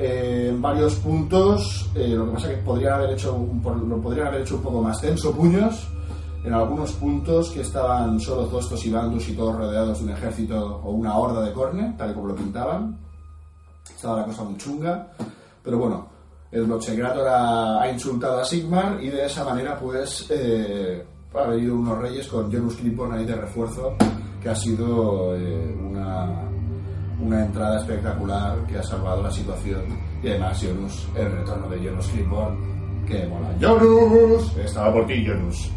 Eh, 0.00 0.48
en 0.50 0.60
varios 0.60 0.96
puntos, 0.96 1.88
eh, 1.94 2.08
lo 2.08 2.26
que 2.26 2.32
pasa 2.32 2.50
es 2.50 2.58
que 2.58 2.64
podrían 2.64 2.94
haber 2.94 3.10
hecho 3.10 3.34
un, 3.34 3.62
lo 3.88 4.00
podrían 4.00 4.26
haber 4.26 4.40
hecho 4.40 4.56
un 4.56 4.62
poco 4.62 4.82
más 4.82 5.00
tenso 5.00 5.32
puños. 5.32 5.88
En 6.42 6.54
algunos 6.54 6.92
puntos 6.92 7.50
que 7.50 7.60
estaban 7.60 8.18
solo 8.18 8.46
Zostos 8.46 8.84
y 8.84 8.90
Bandus 8.90 9.28
y 9.28 9.34
todos 9.34 9.56
rodeados 9.56 9.98
de 9.98 10.04
un 10.06 10.10
ejército 10.10 10.80
o 10.82 10.90
una 10.90 11.16
horda 11.16 11.42
de 11.42 11.52
corne, 11.52 11.94
tal 11.96 12.10
y 12.10 12.14
como 12.14 12.26
lo 12.28 12.34
pintaban. 12.34 12.98
Estaba 13.88 14.20
la 14.20 14.24
cosa 14.24 14.42
muy 14.42 14.56
chunga. 14.56 15.08
Pero 15.68 15.80
bueno, 15.80 16.08
el 16.50 16.64
Blochegrator 16.64 17.28
ha, 17.28 17.82
ha 17.82 17.92
insultado 17.92 18.40
a 18.40 18.44
Sigmar 18.46 19.04
y 19.04 19.10
de 19.10 19.26
esa 19.26 19.44
manera, 19.44 19.78
pues, 19.78 20.24
eh, 20.30 21.04
ha 21.34 21.42
venido 21.42 21.74
unos 21.74 21.98
reyes 21.98 22.26
con 22.26 22.50
Janus 22.50 22.76
Clipon 22.76 23.12
ahí 23.12 23.26
de 23.26 23.34
refuerzo, 23.36 23.94
que 24.42 24.48
ha 24.48 24.54
sido 24.54 25.36
eh, 25.36 25.76
una, 25.78 26.40
entrada 27.20 27.80
espectacular 27.80 28.64
que 28.66 28.78
ha 28.78 28.82
salvado 28.82 29.22
la 29.22 29.30
situación. 29.30 29.82
Y 30.22 30.28
además, 30.30 30.58
Janus, 30.58 31.06
el 31.14 31.32
retorno 31.32 31.68
de 31.68 31.86
Janus 31.86 32.06
Clipon, 32.06 33.04
que 33.06 33.26
mola. 33.26 33.54
¡Janus! 33.60 34.56
Estaba 34.56 34.90
por 34.90 35.06
ti, 35.06 35.22
Janus. 35.22 35.70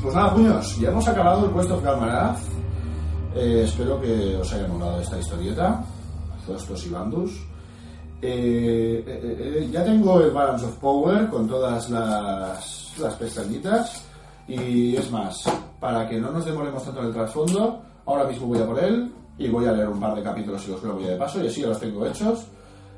Pues 0.00 0.14
nada, 0.14 0.32
puños, 0.32 0.78
ya 0.78 0.90
hemos 0.90 1.08
acabado 1.08 1.46
el 1.46 1.52
Quest 1.52 1.70
of 1.72 1.82
Galmaraz. 1.82 2.38
Eh, 3.34 3.62
espero 3.64 4.00
que 4.00 4.36
os 4.36 4.52
haya 4.52 4.68
molado 4.68 5.00
esta 5.00 5.18
historieta, 5.18 5.84
Zostos 6.46 6.86
y 6.86 6.90
Bandus. 6.90 7.53
Eh, 8.26 9.04
eh, 9.06 9.36
eh, 9.38 9.68
ya 9.70 9.84
tengo 9.84 10.18
el 10.18 10.30
Balance 10.30 10.64
of 10.64 10.78
Power 10.78 11.28
con 11.28 11.46
todas 11.46 11.90
las, 11.90 12.94
las 12.98 13.14
pestañitas. 13.16 14.02
Y 14.48 14.96
es 14.96 15.10
más, 15.10 15.44
para 15.78 16.08
que 16.08 16.18
no 16.18 16.30
nos 16.30 16.46
demoremos 16.46 16.82
tanto 16.82 17.00
en 17.00 17.08
el 17.08 17.12
trasfondo, 17.12 17.82
ahora 18.06 18.24
mismo 18.24 18.46
voy 18.46 18.60
a 18.60 18.66
por 18.66 18.78
él 18.82 19.12
y 19.36 19.48
voy 19.50 19.66
a 19.66 19.72
leer 19.72 19.90
un 19.90 20.00
par 20.00 20.14
de 20.14 20.22
capítulos 20.22 20.66
y 20.66 20.70
los 20.70 20.80
grabo 20.80 21.00
ya 21.00 21.08
de 21.08 21.16
paso, 21.16 21.42
y 21.42 21.48
así 21.48 21.60
ya 21.60 21.66
los 21.66 21.80
tengo 21.80 22.06
hechos. 22.06 22.46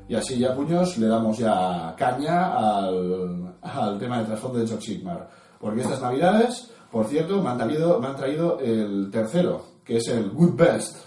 Y 0.07 0.15
así 0.15 0.39
ya, 0.39 0.55
puños, 0.55 0.97
le 0.97 1.07
damos 1.07 1.37
ya 1.37 1.93
caña 1.97 2.53
al, 2.53 3.53
al 3.61 3.99
tema 3.99 4.19
del 4.19 4.27
trasfondo 4.27 4.59
de 4.59 4.67
Jock 4.67 4.79
Sigmar. 4.79 5.29
Porque 5.59 5.81
estas 5.81 6.01
navidades, 6.01 6.71
por 6.89 7.05
cierto, 7.05 7.43
me 7.43 7.49
han, 7.49 7.57
traído, 7.57 7.99
me 7.99 8.07
han 8.07 8.15
traído 8.15 8.59
el 8.61 9.09
tercero, 9.11 9.61
que 9.83 9.97
es 9.97 10.07
el 10.07 10.29
Good 10.29 10.55
Best. 10.55 10.99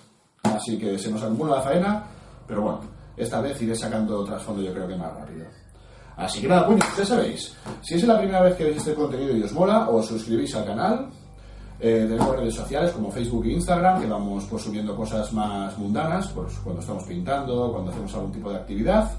Así 0.42 0.76
que 0.78 0.98
se 0.98 1.10
nos 1.10 1.22
acumula 1.22 1.56
la 1.56 1.62
faena, 1.62 2.04
pero 2.46 2.60
bueno, 2.60 2.99
esta 3.22 3.40
vez 3.40 3.60
iré 3.62 3.74
sacando 3.74 4.24
trasfondo 4.24 4.62
yo 4.62 4.72
creo 4.72 4.88
que 4.88 4.96
más 4.96 5.14
rápido. 5.14 5.46
Así 6.16 6.42
que 6.42 6.48
nada, 6.48 6.66
puños, 6.66 6.84
ya 6.96 7.06
sabéis, 7.06 7.56
si 7.80 7.94
es 7.94 8.04
la 8.04 8.18
primera 8.18 8.42
vez 8.42 8.54
que 8.54 8.64
veis 8.64 8.76
este 8.76 8.94
contenido 8.94 9.36
y 9.36 9.42
os 9.42 9.52
mola, 9.52 9.88
os 9.88 10.06
suscribís 10.06 10.54
al 10.54 10.66
canal. 10.66 11.08
Eh, 11.82 12.04
tenemos 12.06 12.36
redes 12.36 12.54
sociales 12.54 12.90
como 12.90 13.10
Facebook 13.10 13.46
e 13.46 13.52
Instagram, 13.52 14.02
que 14.02 14.06
vamos 14.06 14.44
pues, 14.50 14.62
subiendo 14.62 14.94
cosas 14.94 15.32
más 15.32 15.78
mundanas, 15.78 16.28
pues 16.28 16.52
cuando 16.62 16.82
estamos 16.82 17.04
pintando, 17.04 17.72
cuando 17.72 17.90
hacemos 17.90 18.14
algún 18.14 18.32
tipo 18.32 18.50
de 18.50 18.56
actividad. 18.56 19.10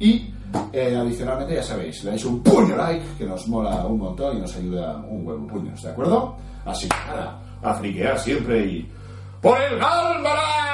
Y 0.00 0.34
eh, 0.72 0.96
adicionalmente, 0.96 1.54
ya 1.54 1.62
sabéis, 1.62 2.02
le 2.02 2.10
dais 2.10 2.24
un 2.24 2.42
puño 2.42 2.76
like, 2.76 3.04
que 3.16 3.24
nos 3.24 3.46
mola 3.46 3.86
un 3.86 3.98
montón 3.98 4.36
y 4.36 4.40
nos 4.40 4.56
ayuda 4.56 4.96
un 5.08 5.26
huevo 5.26 5.46
puños, 5.46 5.80
¿de 5.80 5.90
acuerdo? 5.90 6.36
Así 6.64 6.88
que 6.88 6.96
nada, 7.06 7.40
a 7.62 7.74
friquear 7.74 8.18
siempre 8.18 8.66
y... 8.66 8.92
¡Por 9.40 9.60
el 9.60 9.78
Galmaraz! 9.78 10.66